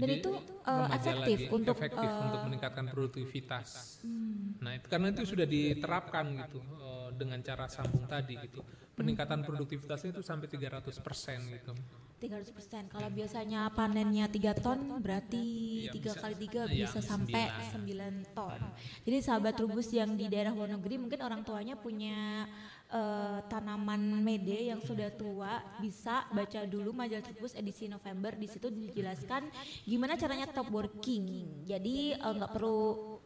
Dan 0.00 0.16
Jadi, 0.16 0.24
itu 0.24 0.32
uh, 0.64 0.88
efektif 0.96 1.38
lagi, 1.44 1.52
untuk 1.52 1.76
efektif 1.76 2.08
uh, 2.08 2.24
untuk 2.24 2.40
meningkatkan 2.48 2.84
produktivitas. 2.88 4.00
Hmm. 4.00 4.56
Nah 4.64 4.72
itu 4.80 4.88
karena 4.88 5.12
itu 5.12 5.28
sudah 5.28 5.44
diterapkan 5.44 6.24
gitu 6.40 6.64
uh, 6.80 7.12
dengan 7.12 7.44
cara 7.44 7.68
sambung 7.68 8.08
tadi 8.08 8.40
gitu. 8.40 8.64
Peningkatan 8.96 9.44
produktivitasnya 9.44 10.16
itu 10.16 10.24
sampai 10.24 10.48
300 10.48 11.04
persen 11.04 11.44
gitu. 11.52 11.76
300 12.20 12.52
persen. 12.52 12.82
Kalau 12.92 13.08
biasanya 13.08 13.72
panennya 13.72 14.28
3 14.28 14.60
ton, 14.60 14.78
berarti 15.00 15.42
tiga 15.88 16.12
kali 16.12 16.36
tiga 16.36 16.68
bisa 16.68 17.00
sampai 17.00 17.48
9 17.72 18.36
ton. 18.36 18.60
Jadi 19.08 19.16
sahabat 19.24 19.56
rubus 19.64 19.88
yang 19.96 20.12
di 20.12 20.28
daerah 20.28 20.52
Wonogiri 20.52 21.00
mungkin 21.00 21.24
orang 21.24 21.40
tuanya 21.40 21.80
punya 21.80 22.44
uh, 22.92 23.40
tanaman 23.48 24.20
mede 24.20 24.68
yang 24.68 24.84
sudah 24.84 25.08
tua, 25.16 25.64
bisa 25.80 26.28
baca 26.28 26.60
dulu 26.68 26.92
majalah 26.92 27.24
rubus 27.32 27.56
edisi 27.56 27.88
November. 27.88 28.36
Di 28.36 28.46
situ 28.52 28.68
dijelaskan 28.68 29.48
gimana 29.88 30.20
caranya 30.20 30.44
top 30.52 30.68
working. 30.68 31.64
Jadi 31.64 32.12
eh, 32.12 32.32
nggak 32.36 32.50
uh, 32.50 32.54
perlu 32.54 32.80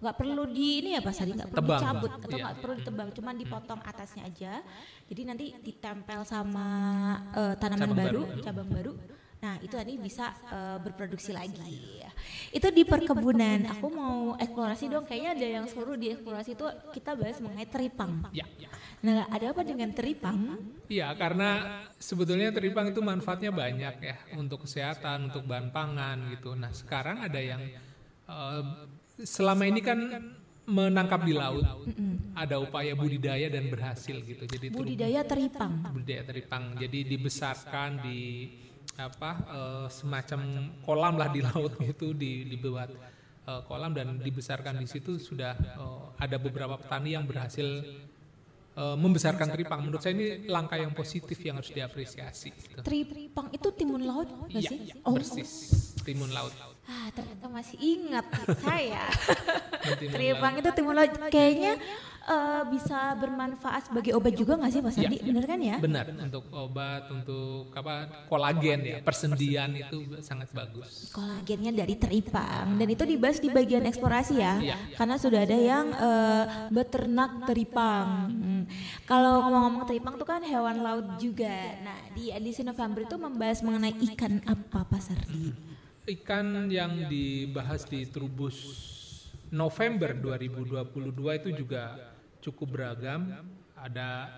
nggak 0.05 0.17
perlu 0.21 0.45
di 0.53 0.85
ini 0.85 0.91
ya 0.93 1.01
Pak 1.01 1.15
Sadi 1.17 1.33
nggak 1.33 1.49
perlu 1.49 1.65
tebang, 1.65 1.81
dicabut 1.81 2.11
atau 2.13 2.29
iya. 2.29 2.37
nggak 2.45 2.55
iya. 2.55 2.61
perlu 2.61 2.75
ditebang, 2.77 3.09
cuma 3.17 3.31
dipotong 3.33 3.81
atasnya 3.81 4.23
aja. 4.29 4.53
Jadi 5.09 5.21
nanti 5.25 5.47
ditempel 5.65 6.21
sama 6.29 6.67
uh, 7.33 7.55
tanaman 7.57 7.89
cabang 7.89 8.01
baru, 8.05 8.23
baru, 8.29 8.45
cabang 8.45 8.69
baru. 8.69 8.93
Nah 9.45 9.61
itu 9.61 9.77
tadi 9.77 10.01
bisa 10.01 10.33
uh, 10.49 10.81
berproduksi 10.81 11.37
lagi. 11.37 12.01
Itu 12.49 12.73
di 12.73 12.81
perkebunan. 12.89 13.77
Aku 13.77 13.93
mau 13.93 14.41
eksplorasi 14.41 14.89
dong. 14.89 15.05
Kayaknya 15.05 15.31
ada 15.37 15.47
yang 15.61 15.67
seru 15.69 16.01
di 16.01 16.17
eksplorasi 16.17 16.57
itu 16.57 16.65
kita 16.97 17.13
bahas 17.13 17.45
mengenai 17.45 17.69
teripang. 17.69 18.25
Ya, 18.33 18.49
ya. 18.57 18.73
Nah 19.05 19.29
ada 19.29 19.53
apa 19.53 19.61
dengan 19.61 19.93
teripang? 19.93 20.57
Iya 20.89 21.13
karena 21.13 21.85
sebetulnya 22.01 22.57
teripang 22.57 22.89
itu 22.89 23.05
manfaatnya 23.05 23.53
banyak 23.53 23.95
ya 24.01 24.17
untuk 24.41 24.65
kesehatan, 24.65 25.29
untuk 25.29 25.45
bahan 25.45 25.69
pangan 25.69 26.25
gitu. 26.33 26.57
Nah 26.57 26.73
sekarang 26.73 27.21
ada 27.21 27.37
yang 27.37 27.61
uh, 28.25 28.65
selama 29.23 29.63
ini 29.71 29.81
kan 29.85 29.99
menangkap 30.65 31.21
di 31.23 31.37
laut. 31.37 31.63
mm-hmm. 31.63 32.35
ada 32.35 32.57
upaya 32.57 32.97
budidaya 32.97 33.53
dan 33.53 33.69
berhasil 33.69 34.17
gitu. 34.25 34.45
Jadi 34.49 34.73
budidaya 34.73 35.21
teripang. 35.23 35.93
Budidaya 35.93 36.23
teripang. 36.25 36.75
Jadi 36.81 36.99
dibesarkan 37.05 38.01
di 38.01 38.49
apa 38.95 39.31
uh, 39.51 39.87
semacam 39.91 40.71
kolam 40.87 41.19
lah 41.19 41.27
di 41.27 41.43
laut 41.43 41.75
itu 41.83 42.15
di 42.15 42.47
dibuat 42.47 42.95
uh, 43.45 43.61
kolam 43.67 43.91
dan 43.91 44.23
dibesarkan 44.23 44.79
di 44.79 44.87
situ 44.87 45.19
sudah 45.19 45.59
uh, 45.77 46.15
ada 46.15 46.39
beberapa 46.39 46.79
petani 46.79 47.19
yang 47.19 47.27
berhasil 47.27 47.67
uh, 48.79 48.97
membesarkan 48.97 49.53
teripang. 49.53 49.85
Menurut 49.85 50.01
saya 50.01 50.17
ini 50.17 50.49
langkah 50.49 50.79
yang 50.81 50.95
positif 50.97 51.37
yang 51.45 51.61
harus 51.61 51.75
diapresiasi 51.75 52.51
gitu. 52.55 52.81
teripang 52.81 53.53
itu 53.53 53.69
timun 53.75 54.03
laut 54.07 54.31
nggak 54.49 54.63
iya, 54.63 54.71
sih? 54.71 54.79
oh. 55.05 55.13
persis. 55.13 55.51
Timun 56.07 56.33
laut 56.33 56.74
Ah, 56.85 57.09
ternyata 57.17 57.49
masih 57.49 57.77
ingat 57.81 58.27
saya. 58.61 59.09
Tripang 60.13 60.55
itu 60.61 60.69
timun 60.77 60.95
laut. 60.97 61.13
Kayaknya 61.33 61.81
uh, 62.29 62.63
bisa 62.69 63.17
bermanfaat 63.17 63.89
sebagai 63.89 64.13
obat 64.17 64.35
juga 64.37 64.57
nggak 64.57 64.73
sih 64.73 64.81
Mas 64.85 64.97
Adi? 65.01 65.17
Ya, 65.21 65.25
benar 65.25 65.45
kan 65.49 65.59
ya? 65.61 65.77
Benar, 65.81 66.05
untuk 66.13 66.45
obat, 66.53 67.03
untuk 67.13 67.73
apa 67.73 68.27
kolagen 68.29 68.81
ya, 68.85 68.99
persendian 69.05 69.71
itu 69.77 70.21
sangat 70.21 70.53
bagus. 70.53 71.13
Kolagennya 71.13 71.73
dari 71.73 71.95
teripang 71.97 72.77
dan 72.77 72.89
itu 72.89 73.05
dibahas 73.05 73.39
di 73.41 73.49
bagian 73.49 73.85
eksplorasi 73.89 74.35
ya, 74.37 74.55
ya, 74.61 74.77
ya. 74.77 74.97
karena 74.97 75.17
sudah 75.21 75.41
ada 75.45 75.57
yang 75.57 75.87
uh, 75.97 76.45
beternak 76.73 77.49
teripang. 77.49 78.29
Hmm. 78.29 78.63
Kalau 79.05 79.45
ngomong-ngomong 79.45 79.85
teripang 79.89 80.15
itu 80.17 80.27
kan 80.27 80.41
hewan 80.45 80.77
laut 80.81 81.07
juga. 81.21 81.81
Nah 81.85 82.13
di 82.13 82.33
edisi 82.33 82.65
November 82.65 83.05
itu 83.05 83.17
membahas 83.21 83.61
mengenai 83.61 83.95
ikan 84.13 84.41
apa 84.49 84.85
Pak 84.89 85.01
Sardi? 85.01 85.75
Ikan 86.05 86.69
yang 86.69 87.09
dibahas 87.09 87.89
di 87.89 88.05
Trubus 88.05 88.57
November 89.49 90.13
2022 90.13 91.41
itu 91.41 91.51
juga 91.65 92.13
cukup 92.45 92.69
beragam. 92.77 93.33
Ada 93.73 94.29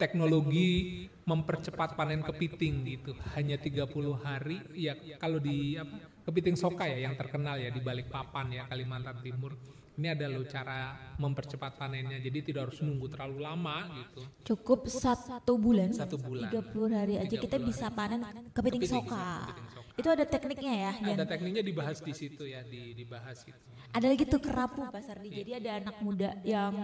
teknologi 0.00 1.04
mempercepat 1.28 1.98
panen 1.98 2.24
kepiting 2.24 2.74
gitu. 2.88 3.12
Hanya 3.36 3.60
30 3.60 3.92
hari. 4.16 4.64
Ya 4.72 4.96
kalau 5.20 5.36
di 5.36 5.76
apa, 5.76 6.24
kepiting 6.24 6.56
soka 6.56 6.88
ya 6.88 6.96
yang 6.96 7.16
terkenal 7.16 7.60
ya 7.60 7.68
di 7.68 7.80
balik 7.84 8.08
papan 8.08 8.48
ya 8.52 8.62
Kalimantan 8.68 9.20
Timur 9.20 9.52
ini 9.98 10.14
ada 10.14 10.30
loh 10.30 10.46
cara 10.46 10.94
mempercepat 11.18 11.74
panennya 11.74 12.22
jadi 12.22 12.38
tidak 12.38 12.70
harus 12.70 12.78
nunggu 12.86 13.10
terlalu 13.10 13.42
lama 13.42 13.76
gitu 13.98 14.22
cukup 14.54 14.86
satu 14.86 15.58
bulan 15.58 15.90
satu 15.90 16.14
bulan 16.22 16.54
30 16.54 16.94
hari 16.94 17.14
aja 17.18 17.34
kita 17.34 17.58
bisa 17.58 17.90
panen 17.90 18.22
kepiting, 18.54 18.86
kepiting 18.86 18.86
soka. 18.86 19.26
kepiting 19.50 19.68
soka 19.74 19.77
itu 19.98 20.08
ada 20.08 20.22
tekniknya 20.22 20.74
ya 20.78 20.92
ada 21.18 21.26
tekniknya 21.26 21.60
dibahas 21.66 21.98
di 21.98 22.14
situ 22.14 22.46
ya 22.46 22.62
di, 22.62 22.94
dibahas 22.94 23.42
gitu. 23.42 23.58
Ada 23.88 24.06
lagi 24.06 24.24
tuh 24.28 24.38
kerapu 24.38 24.84
Pak 24.84 25.02
Sardi. 25.02 25.32
Jadi 25.32 25.50
ada 25.56 25.70
anak 25.80 25.96
muda 26.04 26.36
yang 26.44 26.76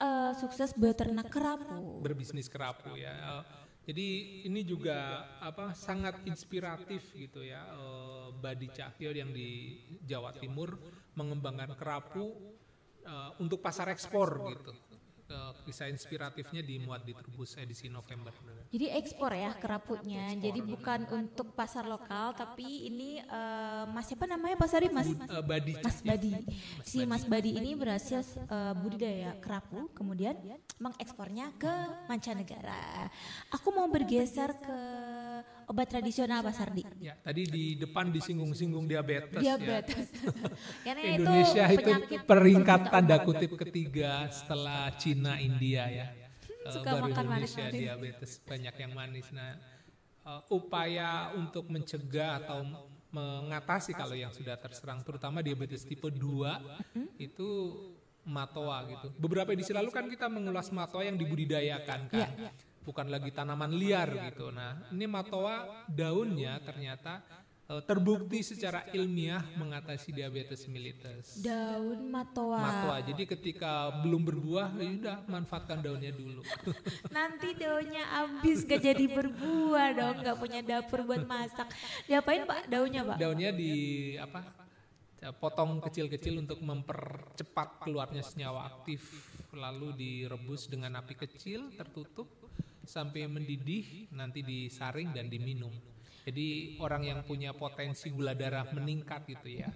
uh, 0.00 0.32
sukses 0.34 0.72
beternak 0.72 1.28
kerapu. 1.28 2.00
Berbisnis 2.00 2.48
kerapu 2.48 2.96
ya. 2.96 3.44
Jadi 3.86 4.42
ini 4.50 4.66
juga 4.66 5.22
apa 5.38 5.70
sangat 5.70 6.18
inspiratif 6.26 7.14
gitu 7.14 7.46
ya 7.46 7.62
uh, 7.78 8.34
Badi 8.34 8.66
Cahyo 8.74 9.14
yang 9.14 9.30
di 9.30 9.78
Jawa 10.02 10.34
Timur 10.34 10.74
mengembangkan 11.14 11.70
kerapu 11.78 12.34
uh, 13.06 13.30
untuk 13.38 13.62
pasar 13.62 13.86
ekspor 13.94 14.42
gitu. 14.50 14.74
Uh, 15.26 15.50
kisah 15.66 15.90
inspiratifnya 15.90 16.62
dimuat 16.62 17.02
di 17.02 17.10
Trubus 17.10 17.58
edisi 17.58 17.90
November. 17.90 18.30
Jadi 18.70 18.94
ekspor 18.94 19.34
ya 19.34 19.50
keraputnya. 19.58 20.30
Ekspor. 20.30 20.44
Jadi 20.46 20.60
bukan 20.62 21.00
untuk 21.18 21.50
pasar 21.50 21.82
lokal, 21.82 22.30
tapi 22.30 22.86
ini 22.86 23.18
uh, 23.26 23.90
Mas 23.90 24.06
siapa 24.06 24.30
namanya 24.30 24.54
Pak 24.54 24.68
Sari 24.70 24.86
Mas? 24.86 25.10
Bud, 25.10 25.26
uh, 25.26 25.42
Badi. 25.42 25.74
Mas 25.82 25.98
Badi. 25.98 26.30
si 26.86 27.02
Mas 27.02 27.26
Badi 27.26 27.58
ini 27.58 27.74
berhasil 27.74 28.22
uh, 28.46 28.70
budidaya 28.78 29.34
kerapu, 29.42 29.90
kemudian 29.98 30.38
mengekspornya 30.78 31.50
ke 31.58 31.74
mancanegara. 32.06 33.10
Aku 33.50 33.74
mau 33.74 33.90
bergeser 33.90 34.54
ke 34.54 34.78
obat 35.66 35.86
tradisional 35.90 36.40
Pak 36.46 36.54
Sardi? 36.54 36.82
Ya, 37.02 37.14
tadi 37.18 37.46
di 37.46 37.64
depan 37.76 38.10
disinggung-singgung 38.14 38.86
diabetes. 38.86 39.42
Ya. 39.42 39.58
Diabetes. 39.58 40.06
Ya. 40.86 40.94
Indonesia 41.18 41.64
itu, 41.68 41.90
itu 41.90 42.16
peringkat 42.24 42.80
tanda 42.88 43.18
kutip 43.20 43.58
ketiga 43.58 44.30
setelah 44.30 44.94
Cina, 44.96 45.36
India 45.42 45.86
ya. 45.90 46.06
Suka 46.74 46.98
Baru 46.98 47.10
makan 47.10 47.24
Indonesia 47.26 47.62
manis 47.66 47.74
diabetes 47.74 48.30
banyak 48.42 48.74
yang 48.74 48.92
manis. 48.94 49.26
Nah, 49.34 49.58
uh, 50.26 50.42
upaya 50.50 51.34
untuk 51.34 51.70
mencegah 51.70 52.42
atau 52.42 52.66
mengatasi 53.14 53.94
kalau 53.94 54.18
yang 54.18 54.34
sudah 54.34 54.58
terserang 54.58 55.00
terutama 55.06 55.40
diabetes 55.40 55.86
tipe 55.86 56.10
2 56.10 56.18
hmm? 56.18 57.08
itu 57.22 57.48
matoa 58.26 58.82
gitu. 58.90 59.08
Beberapa 59.16 59.54
edisi 59.54 59.70
lalu 59.70 59.94
kan 59.94 60.10
kita 60.10 60.26
mengulas 60.26 60.74
matoa 60.74 61.06
yang 61.06 61.14
dibudidayakan 61.14 62.10
kan. 62.10 62.18
Ya, 62.18 62.28
ya. 62.34 62.50
Bukan 62.86 63.10
lagi 63.10 63.34
tanaman 63.34 63.74
liar 63.74 64.30
gitu. 64.30 64.54
Nah, 64.54 64.78
ini 64.94 65.10
matoa 65.10 65.84
daunnya 65.90 66.54
ternyata 66.62 67.18
uh, 67.66 67.82
terbukti 67.82 68.46
secara 68.46 68.86
ilmiah 68.94 69.42
mengatasi 69.58 70.14
diabetes 70.14 70.70
mellitus. 70.70 71.42
Daun 71.42 72.06
matoa. 72.10 72.58
Matoa. 72.62 72.96
Jadi 73.02 73.26
ketika 73.26 73.90
belum 74.06 74.22
berbuah, 74.22 74.70
ya 74.78 74.90
udah 75.02 75.16
manfaatkan 75.26 75.82
daunnya 75.82 76.14
dulu. 76.14 76.42
Nanti 77.16 77.58
daunnya 77.58 78.04
habis 78.06 78.62
gak 78.62 78.82
jadi 78.82 79.04
berbuah 79.10 79.88
dong, 79.94 80.16
gak 80.22 80.38
punya 80.38 80.60
dapur 80.62 81.02
buat 81.02 81.26
masak. 81.26 81.66
Diapain 82.06 82.46
Pak 82.46 82.70
daunnya 82.70 83.02
Pak? 83.02 83.16
Daunnya 83.18 83.50
di 83.50 83.74
apa? 84.16 84.66
potong 85.34 85.82
kecil-kecil 85.82 86.38
untuk 86.38 86.62
mempercepat 86.62 87.82
keluarnya 87.82 88.22
senyawa 88.22 88.68
aktif 88.70 89.02
lalu 89.56 89.90
direbus 89.96 90.70
dengan 90.70 91.00
api 91.00 91.18
kecil 91.18 91.72
tertutup 91.74 92.45
sampai 92.86 93.26
mendidih 93.28 94.08
nanti 94.14 94.40
disaring 94.40 95.12
dan 95.12 95.26
diminum 95.28 95.74
jadi 96.26 96.74
orang 96.82 97.06
yang 97.06 97.20
punya 97.22 97.54
potensi 97.54 98.10
gula 98.10 98.34
darah 98.34 98.66
meningkat 98.74 99.30
gitu 99.30 99.62
ya, 99.62 99.70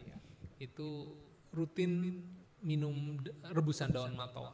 itu 0.58 1.14
rutin 1.54 2.18
minum 2.58 3.22
rebusan 3.54 3.94
daun 3.94 4.18
matoa. 4.18 4.50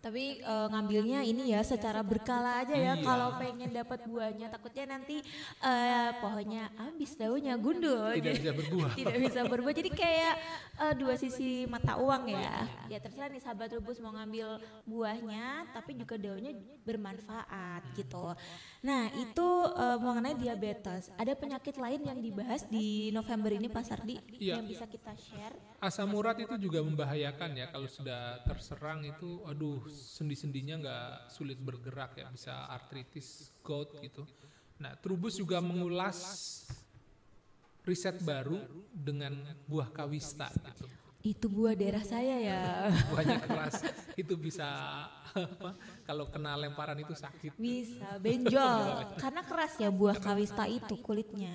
Tapi 0.00 0.40
uh, 0.40 0.64
ngambilnya 0.72 1.20
ini 1.20 1.52
ya 1.52 1.60
secara 1.60 2.00
berkala 2.00 2.64
aja 2.64 2.72
ya. 2.72 2.96
Iya. 2.96 3.04
Kalau 3.04 3.36
pengen 3.36 3.68
dapat 3.68 4.00
buahnya, 4.08 4.48
takutnya 4.48 4.96
nanti 4.96 5.20
uh, 5.60 6.16
pohonnya 6.24 6.72
habis 6.80 7.12
daunnya 7.20 7.52
gundul. 7.60 8.08
Tidak 8.16 8.34
bisa 8.40 8.52
berbuah. 8.64 8.92
Tidak 8.96 9.16
bisa 9.20 9.40
berbuah. 9.44 9.74
Jadi 9.76 9.90
kayak 9.92 10.34
uh, 10.80 10.94
dua 10.96 11.20
sisi 11.20 11.68
mata 11.68 12.00
uang 12.00 12.32
ya. 12.32 12.64
Ya 12.88 12.96
terserah 12.96 13.28
nih 13.28 13.44
sahabat 13.44 13.76
rubus 13.76 14.00
mau 14.00 14.16
ngambil 14.16 14.56
buahnya, 14.88 15.68
tapi 15.76 16.00
juga 16.00 16.16
daunnya 16.16 16.56
bermanfaat 16.88 17.92
gitu. 17.92 18.32
Nah 18.80 19.12
itu 19.20 19.48
uh, 19.76 20.00
mengenai 20.00 20.32
diabetes. 20.32 21.12
Ada 21.20 21.36
penyakit 21.36 21.76
lain 21.76 22.08
yang 22.08 22.16
dibahas 22.16 22.64
di 22.64 23.12
November 23.12 23.52
ini 23.52 23.68
Pak 23.68 23.84
Sardi 23.84 24.16
ya. 24.40 24.56
yang 24.56 24.64
bisa 24.64 24.88
kita 24.88 25.12
share? 25.12 25.69
Asam 25.80 26.12
urat 26.12 26.36
itu 26.36 26.60
juga 26.60 26.84
membahayakan 26.84 27.56
ya 27.56 27.66
kalau 27.72 27.88
sudah 27.88 28.44
terserang 28.44 29.00
itu, 29.00 29.40
aduh 29.48 29.80
sendi-sendinya 29.88 30.76
nggak 30.76 31.10
sulit 31.32 31.56
bergerak 31.56 32.20
ya, 32.20 32.28
bisa 32.28 32.68
artritis, 32.68 33.48
gout 33.64 33.96
gitu. 34.04 34.28
Nah 34.76 34.92
Trubus 35.00 35.40
juga 35.40 35.64
mengulas 35.64 36.20
riset 37.88 38.20
baru 38.20 38.60
dengan 38.92 39.40
buah 39.64 39.88
kawista 39.88 40.52
gitu 40.52 40.84
itu 41.20 41.52
buah 41.52 41.76
daerah 41.76 42.00
saya 42.00 42.36
ya. 42.40 42.62
Buahnya 43.12 43.44
keras, 43.44 43.84
itu 44.16 44.34
bisa 44.40 44.64
apa? 45.36 45.76
Kalau 46.08 46.32
kena 46.32 46.56
lemparan 46.56 46.96
itu 46.96 47.12
sakit. 47.12 47.60
Bisa 47.60 48.16
benjol, 48.16 49.04
karena 49.22 49.44
keras 49.44 49.76
ya 49.76 49.92
buah 49.92 50.16
kawista 50.16 50.64
itu 50.64 50.96
kulitnya. 51.04 51.52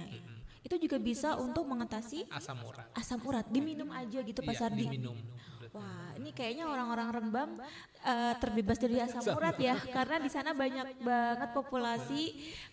Itu 0.66 0.82
juga 0.82 0.98
bisa 0.98 1.38
untuk 1.38 1.70
mengatasi 1.70 2.26
asam 2.34 2.58
urat. 2.66 2.90
Asam 2.98 3.22
urat 3.22 3.46
diminum 3.54 3.94
aja 3.94 4.26
gitu 4.26 4.42
Pak 4.42 4.54
iya, 4.58 4.62
Sardi. 4.66 4.90
Diminum. 4.90 5.18
Wah, 5.76 6.16
ini 6.16 6.32
kayaknya 6.32 6.72
orang-orang 6.72 7.12
Rembang 7.12 7.52
uh, 8.08 8.34
terbebas 8.40 8.80
dari 8.80 8.96
asam 8.96 9.20
urat 9.36 9.60
ya, 9.60 9.76
karena 9.92 10.24
di 10.24 10.32
sana 10.32 10.56
banyak 10.56 11.04
banget 11.04 11.50
populasi 11.52 12.24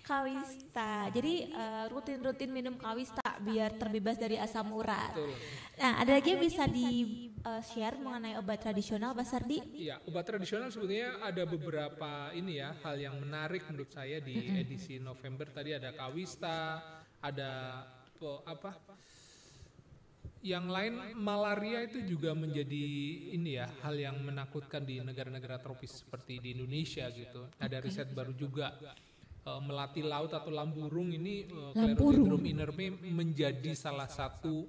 kawista. 0.06 1.10
Jadi 1.10 1.50
eh, 1.50 1.84
rutin-rutin 1.90 2.54
minum 2.54 2.78
kawista 2.78 3.42
biar 3.42 3.74
terbebas 3.74 4.22
dari 4.22 4.38
asam 4.38 4.70
urat. 4.70 5.18
Nah, 5.82 5.98
ada 5.98 6.14
lagi 6.14 6.38
yang 6.38 6.42
bisa 6.46 6.70
di 6.70 6.88
uh, 7.42 7.58
share 7.58 7.98
mengenai 7.98 8.38
obat 8.38 8.62
tradisional, 8.62 9.18
Pak 9.18 9.26
Sardi? 9.26 9.58
Iya, 9.74 9.98
obat 10.06 10.22
tradisional 10.22 10.70
sebetulnya 10.70 11.18
ada 11.26 11.42
beberapa 11.42 12.30
ini 12.38 12.62
ya 12.62 12.70
hal 12.86 13.02
yang 13.02 13.18
menarik 13.18 13.66
menurut 13.66 13.90
saya 13.90 14.22
di 14.22 14.62
edisi 14.62 15.02
November 15.02 15.50
tadi 15.50 15.74
ada 15.74 15.90
kawista, 15.90 16.78
ada 17.22 17.50
apa? 18.44 18.76
Yang 20.42 20.66
lain 20.74 20.94
malaria 21.14 21.86
itu 21.86 22.02
juga 22.02 22.34
menjadi 22.34 22.84
ini 23.30 23.62
ya 23.62 23.70
hal 23.86 23.94
yang 23.94 24.18
menakutkan 24.18 24.82
di 24.82 24.98
negara-negara 24.98 25.62
tropis 25.62 26.02
seperti 26.02 26.42
di 26.42 26.58
Indonesia 26.58 27.06
gitu. 27.14 27.46
Ada 27.62 27.78
riset 27.78 28.10
baru 28.10 28.34
juga 28.34 28.74
uh, 29.46 29.62
melati 29.62 30.02
laut 30.02 30.34
atau 30.34 30.50
lamburung 30.50 31.14
ini 31.14 31.46
uh, 31.46 31.70
Clerodendron 31.70 32.42
inerme 32.42 32.90
menjadi 33.06 33.70
salah 33.78 34.10
satu 34.10 34.66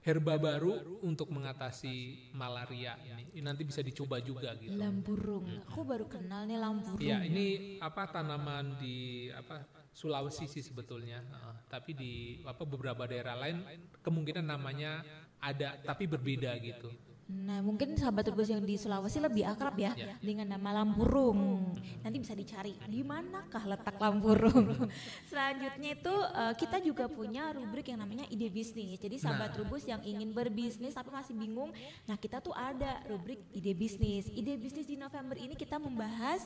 herba 0.00 0.40
baru 0.40 1.04
untuk 1.04 1.28
mengatasi 1.28 2.32
malaria 2.32 2.96
ini. 3.04 3.44
Nanti 3.44 3.68
bisa 3.68 3.84
dicoba 3.84 4.24
juga 4.24 4.56
gitu. 4.56 4.72
Lamburung. 4.72 5.44
Hmm. 5.44 5.68
Aku 5.68 5.84
baru 5.84 6.08
kenal 6.08 6.48
nih 6.48 6.56
lamburung. 6.56 6.96
Ya, 7.04 7.20
ini 7.20 7.76
apa 7.84 8.08
tanaman 8.08 8.80
di 8.80 9.28
apa 9.36 9.79
Sulawesi 9.90 10.46
sih 10.46 10.62
sebetulnya, 10.62 11.20
uh, 11.34 11.54
tapi 11.66 11.92
di 11.92 12.12
apa 12.46 12.62
beberapa 12.62 13.04
daerah 13.10 13.34
lain 13.34 13.66
kemungkinan 14.00 14.46
namanya 14.46 15.02
ada 15.42 15.76
tapi 15.82 16.06
berbeda 16.06 16.54
gitu. 16.62 16.88
Nah 17.30 17.62
mungkin 17.62 17.94
sahabat 17.94 18.26
terbus 18.26 18.50
yang 18.50 18.62
di 18.66 18.74
Sulawesi 18.74 19.22
lebih 19.22 19.46
akrab 19.46 19.78
ya, 19.78 19.94
ya. 19.94 20.18
dengan 20.18 20.50
nama 20.50 20.82
Lampurung. 20.82 21.70
Nanti 22.02 22.18
bisa 22.18 22.34
dicari 22.34 22.74
di 22.90 23.06
manakah 23.06 23.70
letak 23.70 23.94
Lampurung. 24.02 24.90
Selanjutnya 25.30 25.94
itu 25.94 26.10
uh, 26.10 26.54
kita 26.58 26.82
juga 26.82 27.06
punya 27.06 27.54
rubrik 27.54 27.86
yang 27.86 28.02
namanya 28.02 28.26
ide 28.26 28.50
bisnis. 28.50 28.98
Jadi 28.98 29.22
sahabat 29.22 29.54
nah. 29.54 29.78
yang 29.86 30.02
ingin 30.02 30.34
berbisnis 30.34 30.90
tapi 30.90 31.14
masih 31.14 31.38
bingung, 31.38 31.70
nah 32.10 32.18
kita 32.18 32.42
tuh 32.42 32.54
ada 32.54 32.98
rubrik 33.06 33.38
ide 33.54 33.78
bisnis. 33.78 34.26
Ide 34.34 34.58
bisnis 34.58 34.90
di 34.90 34.98
November 34.98 35.38
ini 35.38 35.54
kita 35.54 35.78
membahas 35.78 36.42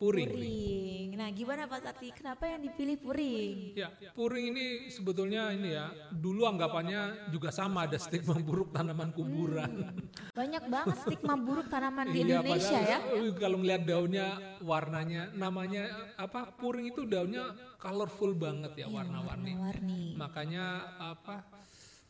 Puring. 0.00 0.32
Puring. 0.32 1.08
Nah, 1.20 1.28
gimana 1.28 1.68
Pak 1.68 1.84
Sakti? 1.84 2.08
Kenapa 2.16 2.48
yang 2.48 2.64
dipilih 2.64 2.96
puring? 3.04 3.76
Ya, 3.76 3.92
puring 4.16 4.56
ini 4.56 4.88
sebetulnya 4.88 5.52
ini 5.52 5.76
ya, 5.76 5.92
dulu 6.08 6.48
anggapannya 6.48 7.28
juga 7.28 7.52
sama 7.52 7.84
ada 7.84 8.00
stigma 8.00 8.40
buruk 8.40 8.72
tanaman 8.72 9.12
kuburan. 9.12 9.92
Hmm, 9.92 10.32
banyak 10.32 10.64
banget 10.72 10.96
stigma 11.04 11.36
buruk 11.36 11.68
tanaman 11.68 12.08
di 12.08 12.24
iya, 12.24 12.40
Indonesia 12.40 12.80
ya. 12.80 12.98
Kalau 13.36 13.60
ngeliat 13.60 13.82
daunnya, 13.84 14.56
warnanya, 14.64 15.28
namanya 15.36 16.16
apa? 16.16 16.48
Puring 16.56 16.96
itu 16.96 17.04
daunnya 17.04 17.52
colorful 17.76 18.32
banget 18.32 18.80
ya, 18.80 18.88
iya, 18.88 18.96
warna-warni. 18.96 19.52
Warna 19.60 19.96
Makanya 20.16 20.64
apa? 20.96 21.44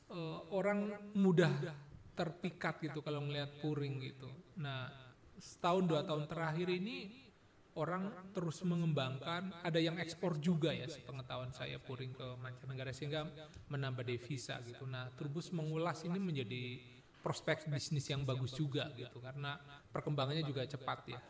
Uh, 0.06 0.46
orang 0.54 0.94
mudah 1.18 1.50
terpikat 2.14 2.78
gitu 2.86 3.02
kalau 3.02 3.26
ngeliat 3.26 3.58
puring 3.58 3.98
gitu. 3.98 4.30
Nah, 4.54 4.86
setahun 5.34 5.90
dua 5.90 6.06
tahun 6.06 6.30
terakhir 6.30 6.70
ini 6.70 7.29
orang 7.78 8.10
terus 8.34 8.62
mengembangkan, 8.66 9.54
ada 9.62 9.78
yang 9.78 9.98
ekspor 10.02 10.38
juga 10.42 10.74
ya 10.74 10.90
sepengetahuan 10.90 11.54
saya 11.54 11.78
puring 11.78 12.10
ke 12.10 12.26
mancanegara 12.40 12.90
sehingga 12.90 13.30
menambah 13.70 14.02
devisa 14.02 14.58
gitu. 14.66 14.88
Nah, 14.90 15.06
Turbus 15.14 15.54
mengulas 15.54 16.02
ini 16.02 16.18
menjadi 16.18 16.80
prospek 17.20 17.68
bisnis 17.68 18.08
yang 18.08 18.24
bagus 18.24 18.56
juga 18.56 18.88
gitu 18.96 19.20
karena 19.20 19.60
perkembangannya 19.92 20.40
juga 20.42 20.64
cepat 20.64 20.98
ya 21.06 21.20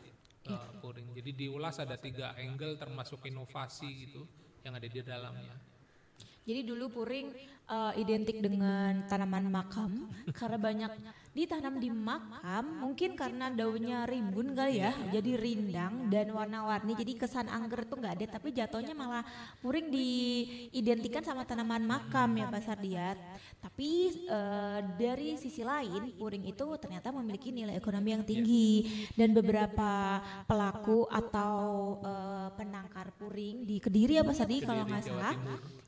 uh, 0.49 0.71
puring. 0.79 1.11
Jadi 1.13 1.45
diulas 1.45 1.77
ada 1.77 1.99
tiga 1.99 2.33
angle 2.39 2.79
termasuk 2.79 3.21
inovasi 3.27 3.89
gitu 4.07 4.23
yang 4.63 4.73
ada 4.73 4.87
di 4.87 4.99
dalamnya. 5.03 5.55
Jadi 6.41 6.61
dulu 6.65 6.89
puring 6.89 7.27
uh, 7.69 7.93
identik 7.93 8.41
dengan 8.41 9.05
tanaman 9.05 9.45
makam 9.51 10.09
karena 10.33 10.57
banyak 10.57 10.91
ditanam 11.31 11.79
di 11.79 11.87
makam 11.87 12.83
mungkin 12.83 13.15
karena 13.15 13.47
daunnya 13.47 14.03
rimbun 14.03 14.51
kali 14.51 14.83
ya 14.83 14.91
jadi 15.15 15.39
rindang 15.39 16.11
dan 16.11 16.27
warna-warni 16.35 16.91
jadi 16.91 17.13
kesan 17.15 17.47
angger 17.47 17.87
tuh 17.87 18.03
nggak 18.03 18.19
ada 18.19 18.25
tapi 18.35 18.51
jatuhnya 18.51 18.91
malah 18.91 19.23
puring 19.63 19.87
diidentikan 19.87 21.23
sama 21.23 21.47
tanaman 21.47 21.83
makam 21.87 22.29
ya 22.35 22.51
Pak 22.51 22.63
Sardiat. 22.63 23.17
Tapi 23.61 24.25
uh, 24.25 24.79
dari 24.97 25.37
sisi 25.37 25.61
lain 25.61 26.17
puring 26.17 26.49
itu 26.49 26.65
ternyata 26.81 27.13
memiliki 27.13 27.53
nilai 27.53 27.77
ekonomi 27.77 28.09
yang 28.11 28.25
tinggi 28.25 28.89
dan 29.19 29.31
beberapa 29.37 30.19
pelaku 30.49 31.05
atau 31.05 31.59
uh, 32.01 32.49
penangkar 32.57 33.13
puring 33.15 33.63
di 33.63 33.77
Kediri 33.77 34.17
ya 34.17 34.25
Pak 34.25 34.35
Sardi 34.35 34.65
kalau 34.65 34.83
nggak 34.83 35.03
salah 35.05 35.35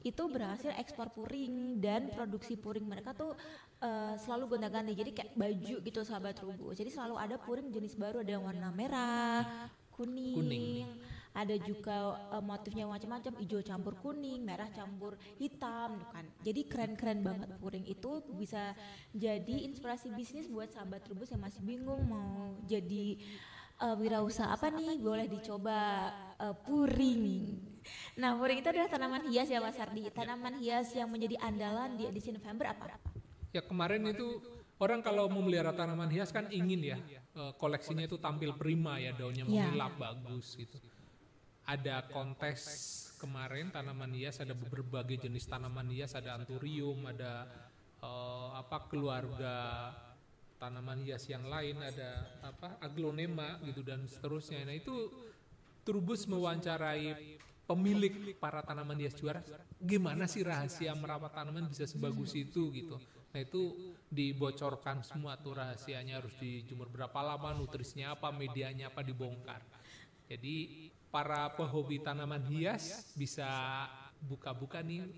itu 0.03 0.23
berhasil 0.27 0.67
ekspor 0.75 1.07
puring 1.15 1.79
dan 1.79 2.11
produksi 2.11 2.59
puring 2.59 2.83
mereka 2.83 3.15
tuh 3.15 3.31
uh, 3.79 4.13
selalu 4.19 4.55
gonta-ganti. 4.55 4.91
Jadi 4.91 5.11
kayak 5.15 5.31
baju 5.33 5.75
gitu 5.79 5.99
sahabat 6.03 6.35
rubu. 6.43 6.75
Jadi 6.75 6.91
selalu 6.91 7.15
ada 7.15 7.39
puring 7.39 7.71
jenis 7.71 7.95
baru. 7.95 8.19
Ada 8.19 8.35
yang 8.35 8.43
warna 8.43 8.69
merah 8.75 9.71
kuning, 9.95 10.35
kuning. 10.35 10.85
ada 11.31 11.55
juga 11.55 12.19
uh, 12.35 12.43
motifnya 12.43 12.83
macam-macam. 12.83 13.31
Hijau 13.39 13.63
campur 13.63 13.95
kuning 14.03 14.43
merah 14.43 14.67
campur 14.75 15.15
hitam 15.39 16.03
kan. 16.11 16.27
Jadi 16.43 16.67
keren-keren 16.67 17.23
banget 17.23 17.55
puring 17.63 17.87
itu 17.87 18.19
bisa 18.35 18.75
jadi 19.15 19.71
inspirasi 19.71 20.11
bisnis 20.11 20.51
buat 20.51 20.67
sahabat 20.75 21.07
rubus 21.07 21.31
yang 21.31 21.39
masih 21.39 21.63
bingung 21.63 22.03
mau 22.11 22.59
jadi 22.67 23.15
uh, 23.79 23.95
wirausaha 23.95 24.51
apa 24.51 24.67
nih. 24.67 24.99
Boleh 24.99 25.31
dicoba 25.31 26.11
uh, 26.43 26.55
puring 26.59 27.71
nah 28.15 28.35
puring 28.37 28.59
itu 28.63 28.69
adalah 28.69 28.89
tanaman 28.89 29.23
hias 29.27 29.47
ya 29.49 29.59
Mas 29.59 29.75
Sardi 29.75 30.07
tanaman 30.13 30.55
hias 30.59 30.91
yang 30.95 31.09
menjadi 31.11 31.37
andalan 31.43 31.95
di 31.99 32.07
edisi 32.07 32.31
November 32.31 32.71
apa 32.71 32.97
ya 33.53 33.61
kemarin 33.61 34.03
itu 34.09 34.41
orang 34.81 34.99
kalau 35.05 35.29
memelihara 35.29 35.71
tanaman 35.71 36.09
hias 36.09 36.33
kan 36.33 36.49
ingin 36.49 36.81
ya 36.81 36.97
uh, 37.37 37.53
koleksinya 37.57 38.05
itu 38.05 38.17
tampil 38.17 38.53
prima 38.57 38.97
ya 38.99 39.13
daunnya 39.13 39.45
Iya. 39.45 39.49
mengkilap 39.69 39.93
bagus 39.99 40.57
gitu. 40.57 40.77
Ada 41.63 42.03
kontes 42.11 42.59
kemarin 43.23 43.71
tanaman 43.71 44.11
hias 44.11 44.43
ada 44.43 44.51
berbagai 44.51 45.15
jenis 45.15 45.47
tanaman 45.47 45.87
hias 45.87 46.11
ada 46.11 46.35
anturium 46.35 47.07
ada 47.07 47.47
uh, 48.03 48.51
apa 48.59 48.83
keluarga 48.91 49.55
tanaman 50.59 50.99
hias 51.07 51.23
yang 51.31 51.47
lain 51.47 51.79
ada 51.79 52.27
apa 52.43 52.75
aglonema 52.83 53.63
gitu 53.63 53.79
dan 53.79 54.03
seterusnya. 54.03 54.67
Nah 54.67 54.75
itu 54.75 55.07
Turbus 55.83 56.27
mewawancarai 56.31 57.39
pemilik 57.63 58.35
para 58.37 58.59
tanaman 58.59 58.99
hias 58.99 59.15
juara 59.15 59.39
gimana 59.79 60.27
sih 60.27 60.43
rahasia 60.43 60.91
merawat 60.95 61.31
tanaman 61.31 61.67
bisa 61.67 61.87
sebagus 61.87 62.35
itu 62.35 62.71
gitu? 62.75 62.99
Nah 63.33 63.41
itu 63.41 63.95
dibocorkan 64.13 65.01
semua 65.01 65.39
tuh 65.41 65.57
rahasianya 65.57 66.21
harus 66.21 66.35
dijemur 66.37 66.85
berapa 66.91 67.17
lama 67.23 67.55
nutrisinya 67.57 68.13
apa 68.13 68.29
medianya 68.29 68.93
apa 68.93 69.01
dibongkar. 69.01 69.63
Jadi 70.29 70.89
para 71.09 71.49
pehobi 71.57 71.97
tanaman 71.99 72.45
hias 72.45 73.11
bisa 73.17 73.49
buka-buka 74.21 74.85
nih 74.85 75.09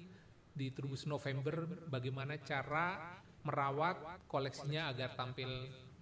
di 0.56 0.72
Turbus 0.72 1.04
November 1.04 1.68
bagaimana 1.92 2.40
cara 2.40 3.20
merawat 3.44 4.26
koleksinya 4.32 4.96
agar 4.96 5.14
tampil 5.14 5.50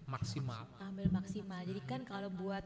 maksimal. 0.05 0.69
Ambil 0.79 1.09
maksimal. 1.09 1.65
Jadi 1.65 1.81
kan 1.83 2.05
kalau 2.05 2.29
buat 2.29 2.63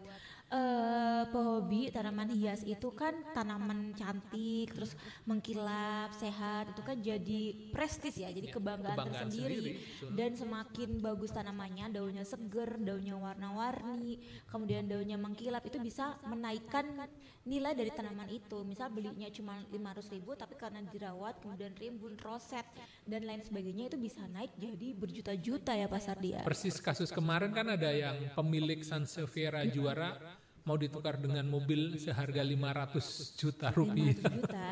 eh 0.48 1.24
pehobi 1.28 1.92
tanaman 1.92 2.32
hias 2.32 2.64
itu 2.64 2.88
kan 2.96 3.12
tanaman 3.36 3.92
cantik, 4.00 4.72
terus 4.72 4.96
mengkilap, 5.28 6.16
sehat, 6.16 6.72
itu 6.72 6.82
kan 6.88 6.96
jadi 7.04 7.44
prestis 7.76 8.16
ya, 8.16 8.32
jadi 8.32 8.56
kebanggaan, 8.56 8.96
kebanggaan 8.96 9.28
tersendiri. 9.28 9.76
sendiri. 9.76 10.16
Dan 10.16 10.40
semakin 10.40 10.90
bagus 11.04 11.36
tanamannya, 11.36 11.92
daunnya 11.92 12.24
seger, 12.24 12.80
daunnya 12.80 13.20
warna-warni, 13.20 14.24
kemudian 14.48 14.88
daunnya 14.88 15.20
mengkilap, 15.20 15.68
itu 15.68 15.84
bisa 15.84 16.16
menaikkan 16.24 16.96
nilai 17.44 17.76
dari 17.76 17.92
tanaman 17.92 18.32
itu. 18.32 18.64
Misal 18.64 18.88
belinya 18.88 19.28
cuma 19.28 19.60
500 19.68 20.16
ribu, 20.16 20.32
tapi 20.40 20.56
karena 20.56 20.80
dirawat, 20.80 21.44
kemudian 21.44 21.76
rimbun, 21.76 22.16
roset, 22.24 22.64
dan 23.04 23.28
lain 23.28 23.44
sebagainya 23.44 23.92
itu 23.92 24.00
bisa 24.00 24.24
naik 24.32 24.56
jadi 24.56 24.96
berjuta-juta 24.96 25.76
ya 25.76 25.92
Pak 25.92 26.02
Sardia. 26.04 26.40
Persis 26.48 26.80
kasus 26.80 27.12
kemarin 27.12 27.52
kan 27.52 27.68
ada 27.68 27.92
yang 27.92 28.32
pemilik 28.32 28.80
Sanseviera 28.80 29.68
juara 29.68 30.37
mau 30.68 30.76
ditukar 30.76 31.16
dengan 31.16 31.48
mobil 31.48 31.96
seharga 31.96 32.44
500 32.44 33.40
juta 33.40 33.72
rupiah 33.72 34.12
500 34.20 34.36
juta. 34.36 34.68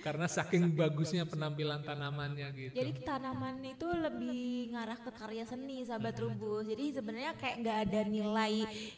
Karena 0.00 0.26
saking 0.26 0.72
bagusnya 0.74 1.24
penampilan 1.24 1.82
tanamannya 1.82 2.48
gitu. 2.54 2.72
Jadi 2.76 2.90
tanaman 3.04 3.60
itu 3.64 3.86
lebih 3.86 4.74
ngarah 4.74 4.98
ke 5.00 5.10
karya 5.14 5.44
seni 5.46 5.84
sahabat 5.86 6.16
rubus. 6.20 6.66
Jadi 6.68 6.96
sebenarnya 6.96 7.32
kayak 7.38 7.56
nggak 7.62 7.78
ada 7.88 8.00
nilai 8.06 8.54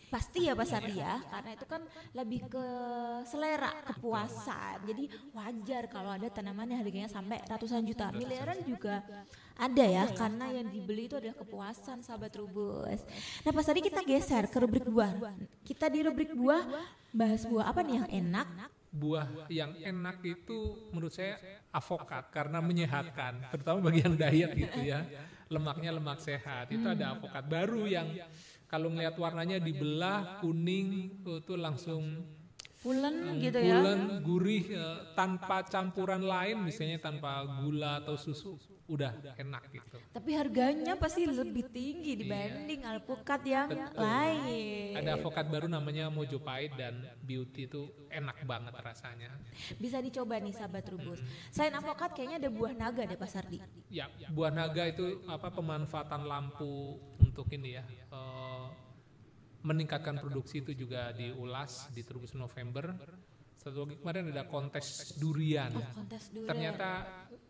pasti 0.09 0.49
ya 0.49 0.55
pasar 0.57 0.83
dia 0.89 1.21
karena 1.29 1.51
itu 1.55 1.67
kan 1.67 1.83
lebih 2.15 2.41
ke 2.49 2.67
selera 3.29 3.73
kepuasan. 3.85 4.85
Jadi 4.89 5.05
wajar 5.33 5.83
kalau 5.91 6.11
ada 6.15 6.29
tanaman 6.31 6.71
yang 6.71 6.81
harganya 6.83 7.11
sampai 7.11 7.43
ratusan 7.47 7.85
juta. 7.85 8.11
Miliaran 8.15 8.61
juga 8.65 9.05
ada 9.59 9.85
ya 9.85 10.07
karena 10.15 10.55
yang 10.55 10.71
dibeli 10.71 11.11
itu 11.11 11.19
adalah 11.19 11.35
kepuasan 11.35 12.07
sahabat 12.07 12.31
rubus. 12.39 13.03
Nah 13.43 13.51
pas 13.51 13.67
tadi 13.67 13.83
kita 13.83 14.07
geser 14.07 14.47
ke 14.47 14.57
rubrik 14.63 14.87
buah. 14.87 15.13
Kita 15.67 15.91
di 15.91 16.07
rubrik 16.07 16.31
buah 16.31 16.63
bahas 17.11 17.43
buah 17.43 17.67
apa 17.67 17.83
nih 17.83 17.95
yang 17.99 18.09
enak? 18.23 18.47
Buah 18.99 19.47
yang 19.47 19.79
enak 19.79 20.19
itu 20.27 20.91
menurut 20.91 21.15
saya 21.15 21.39
avokat 21.71 22.35
karena 22.35 22.59
menyehatkan, 22.59 23.47
terutama 23.55 23.79
bagi 23.87 24.03
yang 24.03 24.17
diet 24.19 24.51
gitu 24.59 24.81
ya. 24.83 25.07
Lemaknya 25.49 25.95
lemak 25.95 26.19
sehat. 26.19 26.69
Itu 26.75 26.91
ada 26.91 27.15
avokat 27.15 27.47
baru 27.47 27.87
yang 27.87 28.11
kalau 28.69 28.91
ngelihat 28.93 29.17
warnanya 29.17 29.63
dibelah 29.63 30.43
kuning 30.45 31.23
itu 31.25 31.55
langsung 31.57 32.27
Pulen 32.79 33.43
gitu 33.43 33.59
ya. 33.59 33.83
Bulan 33.83 34.23
gurih 34.23 34.65
eh, 34.71 34.99
tanpa 35.19 35.67
campuran 35.67 36.23
lain 36.23 36.63
misalnya 36.63 37.03
tanpa 37.03 37.43
gula 37.59 37.99
atau 37.99 38.15
susu 38.15 38.55
udah 38.89 39.37
enak 39.37 39.63
gitu. 39.69 40.01
Tapi 40.17 40.31
harganya 40.33 40.97
pasti 40.97 41.29
lebih 41.29 41.69
tinggi 41.69 42.17
dibanding 42.17 42.89
alpukat 42.89 43.45
yang 43.45 43.69
lain. 43.93 44.97
Ada 44.97 45.21
avokat 45.21 45.47
baru 45.53 45.69
namanya 45.69 46.09
Mojopahit 46.09 46.73
dan 46.73 47.05
Beauty 47.21 47.69
itu 47.69 47.93
enak 48.09 48.41
banget 48.49 48.73
rasanya. 48.81 49.29
Bisa 49.77 50.01
dicoba 50.01 50.41
nih 50.41 50.57
sahabat 50.57 50.89
rubus. 50.89 51.21
Selain 51.53 51.77
avokat 51.77 52.17
kayaknya 52.17 52.41
ada 52.41 52.49
buah 52.49 52.73
naga 52.73 53.05
deh 53.05 53.19
Pak 53.21 53.29
Sardi. 53.29 53.61
Ya, 53.93 54.09
buah 54.33 54.51
naga 54.51 54.89
itu 54.89 55.21
apa 55.29 55.53
pemanfaatan 55.53 56.25
lampu 56.25 56.97
untuk 57.21 57.45
ini 57.53 57.77
ya. 57.77 57.85
eh, 58.09 58.67
meningkatkan 59.69 60.17
produksi 60.23 60.65
itu 60.65 60.73
juga 60.73 61.13
diulas 61.13 61.93
di 61.93 62.01
Turbus 62.01 62.33
November. 62.33 62.97
Satu 63.59 63.85
lagi 63.85 63.99
kemarin 63.99 64.31
ada 64.31 64.47
kontes 64.47 65.19
durian. 65.19 65.75
Oh, 65.75 65.83
kontes 65.93 66.31
durian. 66.31 66.49
Ternyata 66.49 66.89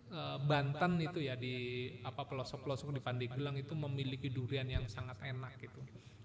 eh, 0.09 0.39
Banten 0.45 0.93
itu 1.01 1.21
ya 1.23 1.35
di 1.39 1.89
apa 2.03 2.25
pelosok-pelosok 2.25 2.97
di 2.97 3.03
Pandeglang 3.03 3.57
itu 3.61 3.73
memiliki 3.77 4.29
durian 4.33 4.69
yang 4.69 4.85
sangat 4.89 5.21
enak 5.23 5.61
gitu. 5.61 5.81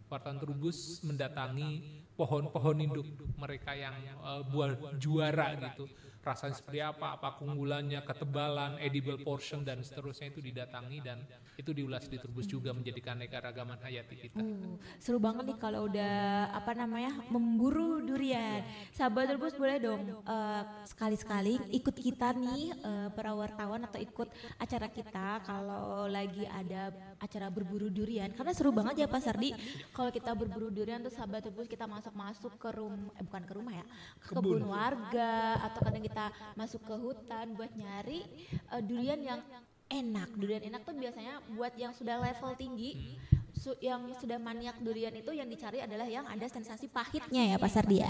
Wartawan 0.07 0.37
Trubus 0.37 1.01
mendatangi 1.01 2.03
pohon-pohon 2.13 2.77
induk 2.83 3.07
mereka 3.37 3.73
yang 3.73 3.95
eh, 4.03 4.41
buah 4.47 4.97
juara 4.97 5.57
gitu. 5.71 5.85
Rasanya 6.23 6.55
seperti 6.55 6.79
apa, 6.79 7.19
apa 7.19 7.39
keunggulannya, 7.39 7.99
ketebalan, 8.03 8.79
edible 8.79 9.19
portion 9.23 9.63
dan 9.63 9.83
seterusnya 9.83 10.31
itu 10.31 10.39
didatangi 10.39 10.99
dan 11.03 11.23
itu 11.59 11.69
diulas 11.75 12.09
di 12.09 12.17
Trubus 12.17 12.49
juga 12.49 12.73
menjadikan 12.73 13.13
keanekaragaman 13.13 13.77
hayati 13.85 14.15
kita. 14.17 14.41
Uh, 14.41 14.73
seru 14.97 15.21
banget 15.21 15.53
nih 15.53 15.57
kalau 15.61 15.85
udah 15.85 16.49
apa 16.49 16.71
namanya 16.73 17.13
memburu 17.29 18.01
durian. 18.01 18.65
Sahabat 18.89 19.29
Rebus 19.29 19.53
boleh 19.53 19.77
dong 19.77 20.01
eh, 20.25 20.63
sekali-sekali 20.89 21.61
ikut 21.77 21.93
kita 21.93 22.33
nih 22.33 22.73
eh, 22.73 23.07
para 23.13 23.37
wartawan 23.37 23.85
atau 23.85 24.01
ikut 24.01 24.27
acara 24.57 24.89
kita 24.89 25.45
kalau 25.45 26.09
lagi 26.09 26.49
ada 26.49 26.89
acara 27.21 27.53
berburu 27.53 27.93
durian. 27.93 28.33
Karena 28.33 28.51
seru 28.57 28.73
banget 28.73 29.05
ya 29.05 29.07
Pak 29.07 29.21
Sardi. 29.21 29.53
Kalau 29.93 30.09
kita 30.09 30.33
berburu 30.33 30.73
durian 30.73 31.05
tuh 31.05 31.13
sahabat 31.13 31.45
Rebus 31.45 31.69
kita 31.69 31.85
masuk-masuk 31.85 32.57
ke 32.57 32.69
rumah 32.73 33.13
eh 33.13 33.23
bukan 33.23 33.43
ke 33.45 33.53
rumah 33.53 33.73
ya, 33.77 33.85
ke 34.17 34.33
kebun 34.33 34.63
warga 34.65 35.61
atau 35.69 35.79
kadang 35.85 36.01
kita 36.01 36.12
masuk 36.53 36.81
ke 36.83 36.95
hutan 36.95 37.53
buat 37.53 37.71
nyari 37.73 38.21
eh, 38.51 38.81
durian 38.81 39.19
yang 39.19 39.41
enak. 39.89 40.29
Durian 40.33 40.63
enak 40.63 40.81
tuh 40.83 40.95
biasanya 40.95 41.37
buat 41.53 41.73
yang 41.75 41.93
sudah 41.93 42.17
level 42.17 42.51
tinggi, 42.57 43.17
su- 43.53 43.77
yang 43.77 44.09
sudah 44.17 44.41
maniak 44.41 44.81
durian 44.81 45.13
itu 45.13 45.29
yang 45.29 45.45
dicari 45.45 45.79
adalah 45.79 46.09
yang 46.09 46.25
ada 46.25 46.47
sensasi 46.47 46.89
pahitnya 46.89 47.53
ya 47.53 47.57
Pasar 47.61 47.85
dia. 47.85 48.09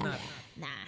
Nah, 0.56 0.80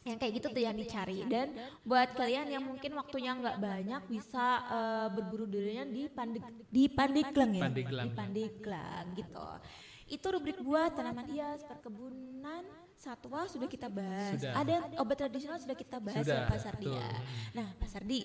yang 0.00 0.16
kayak 0.16 0.32
gitu 0.40 0.46
tuh 0.50 0.62
yang 0.64 0.72
dicari 0.74 1.28
dan 1.28 1.52
buat 1.84 2.16
kalian 2.16 2.48
yang 2.48 2.64
mungkin 2.64 2.96
waktunya 2.96 3.36
nggak 3.36 3.56
banyak 3.60 4.02
bisa 4.08 4.44
eh, 4.66 5.08
berburu 5.12 5.44
durian 5.44 5.86
di 5.86 6.08
Pandeg 6.08 6.42
di 6.66 6.84
Pandeglang 6.88 7.52
ya. 7.52 7.68
Di 7.68 8.10
Pandeglang 8.16 9.04
gitu. 9.14 9.46
Itu 10.10 10.26
rubrik 10.34 10.58
buah 10.58 10.90
tanaman 10.90 11.22
hias, 11.30 11.62
perkebunan, 11.62 12.66
satwa 13.00 13.48
sudah 13.48 13.64
kita 13.64 13.88
bahas. 13.88 14.36
Sudah. 14.36 14.52
Ada 14.60 14.70
yang 14.76 14.84
obat 15.00 15.16
tradisional 15.16 15.56
sudah 15.56 15.72
kita 15.72 15.96
bahas 15.96 16.20
Sudah, 16.20 16.44
ya 16.44 16.50
Pak 16.52 16.58
Sardi 16.60 16.86
ya. 16.92 17.08
Nah, 17.56 17.68
Pak 17.80 17.88
Sardi, 17.88 18.20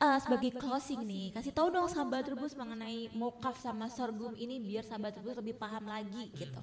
eh, 0.00 0.18
sebagai 0.24 0.50
closing 0.56 1.04
nih, 1.04 1.26
kasih 1.36 1.52
tahu 1.52 1.68
dong 1.68 1.92
sahabat 1.92 2.24
rebus 2.32 2.56
mengenai 2.56 3.12
mokaf 3.12 3.60
sama 3.60 3.92
sorghum 3.92 4.32
ini 4.32 4.56
biar 4.64 4.80
sahabat 4.88 5.20
rebus 5.20 5.36
lebih 5.36 5.60
paham 5.60 5.84
lagi 5.84 6.32
gitu. 6.32 6.60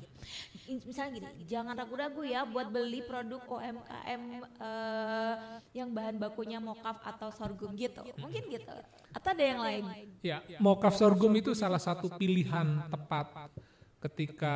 In- 0.74 0.82
Misalnya 0.82 1.22
gini, 1.22 1.30
jangan 1.45 1.78
ragu-ragu 1.78 2.26
ya 2.26 2.41
buat 2.49 2.74
beli 2.74 3.05
produk 3.05 3.45
UMKM 3.45 4.22
eh, 4.57 5.36
yang 5.78 5.93
bahan 5.93 6.18
bakunya 6.18 6.57
mokaf 6.57 6.97
atau 7.05 7.30
sorghum 7.30 7.78
gitu. 7.78 8.01
Mungkin 8.18 8.49
gitu. 8.49 8.74
Atau 9.14 9.38
ada 9.38 9.43
yang 9.45 9.62
lain? 9.62 9.84
Ya, 10.26 10.41
mokaf 10.57 10.97
sorghum 10.97 11.30
itu 11.38 11.53
salah 11.53 11.80
satu 11.80 12.09
pilihan 12.18 12.89
tepat 12.89 13.53
ketika 14.01 14.55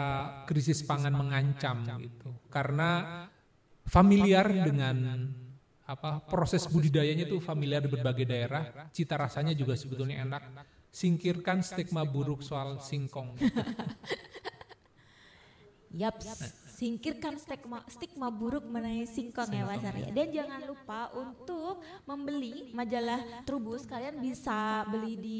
krisis 0.50 0.82
pangan 0.82 1.14
mengancam 1.14 1.86
gitu. 2.02 2.34
Karena 2.50 3.24
familiar 3.86 4.50
dengan 4.50 5.30
apa 5.86 6.18
proses 6.26 6.66
budidayanya 6.66 7.30
itu 7.30 7.38
familiar 7.38 7.86
di 7.86 7.94
berbagai 7.94 8.26
daerah, 8.26 8.90
cita 8.90 9.22
rasanya 9.22 9.54
juga 9.54 9.78
sebetulnya 9.78 10.26
enak. 10.26 10.44
Singkirkan 10.90 11.62
stigma 11.62 12.08
buruk 12.08 12.42
soal 12.42 12.80
singkong. 12.82 13.36
Yap, 15.96 16.20
singkirkan 16.76 17.40
stigma, 17.40 17.80
stigma 17.88 18.28
buruk 18.28 18.68
mengenai 18.68 19.08
singkong 19.08 19.48
ya 19.48 19.64
Mas 19.64 19.80
Arya. 19.80 20.12
Dan 20.12 20.28
jangan 20.28 20.62
lupa 20.68 21.08
untuk 21.16 21.80
membeli 22.04 22.76
majalah 22.76 23.48
Trubus, 23.48 23.88
kalian 23.88 24.20
bisa 24.20 24.84
beli 24.92 25.16
di 25.16 25.40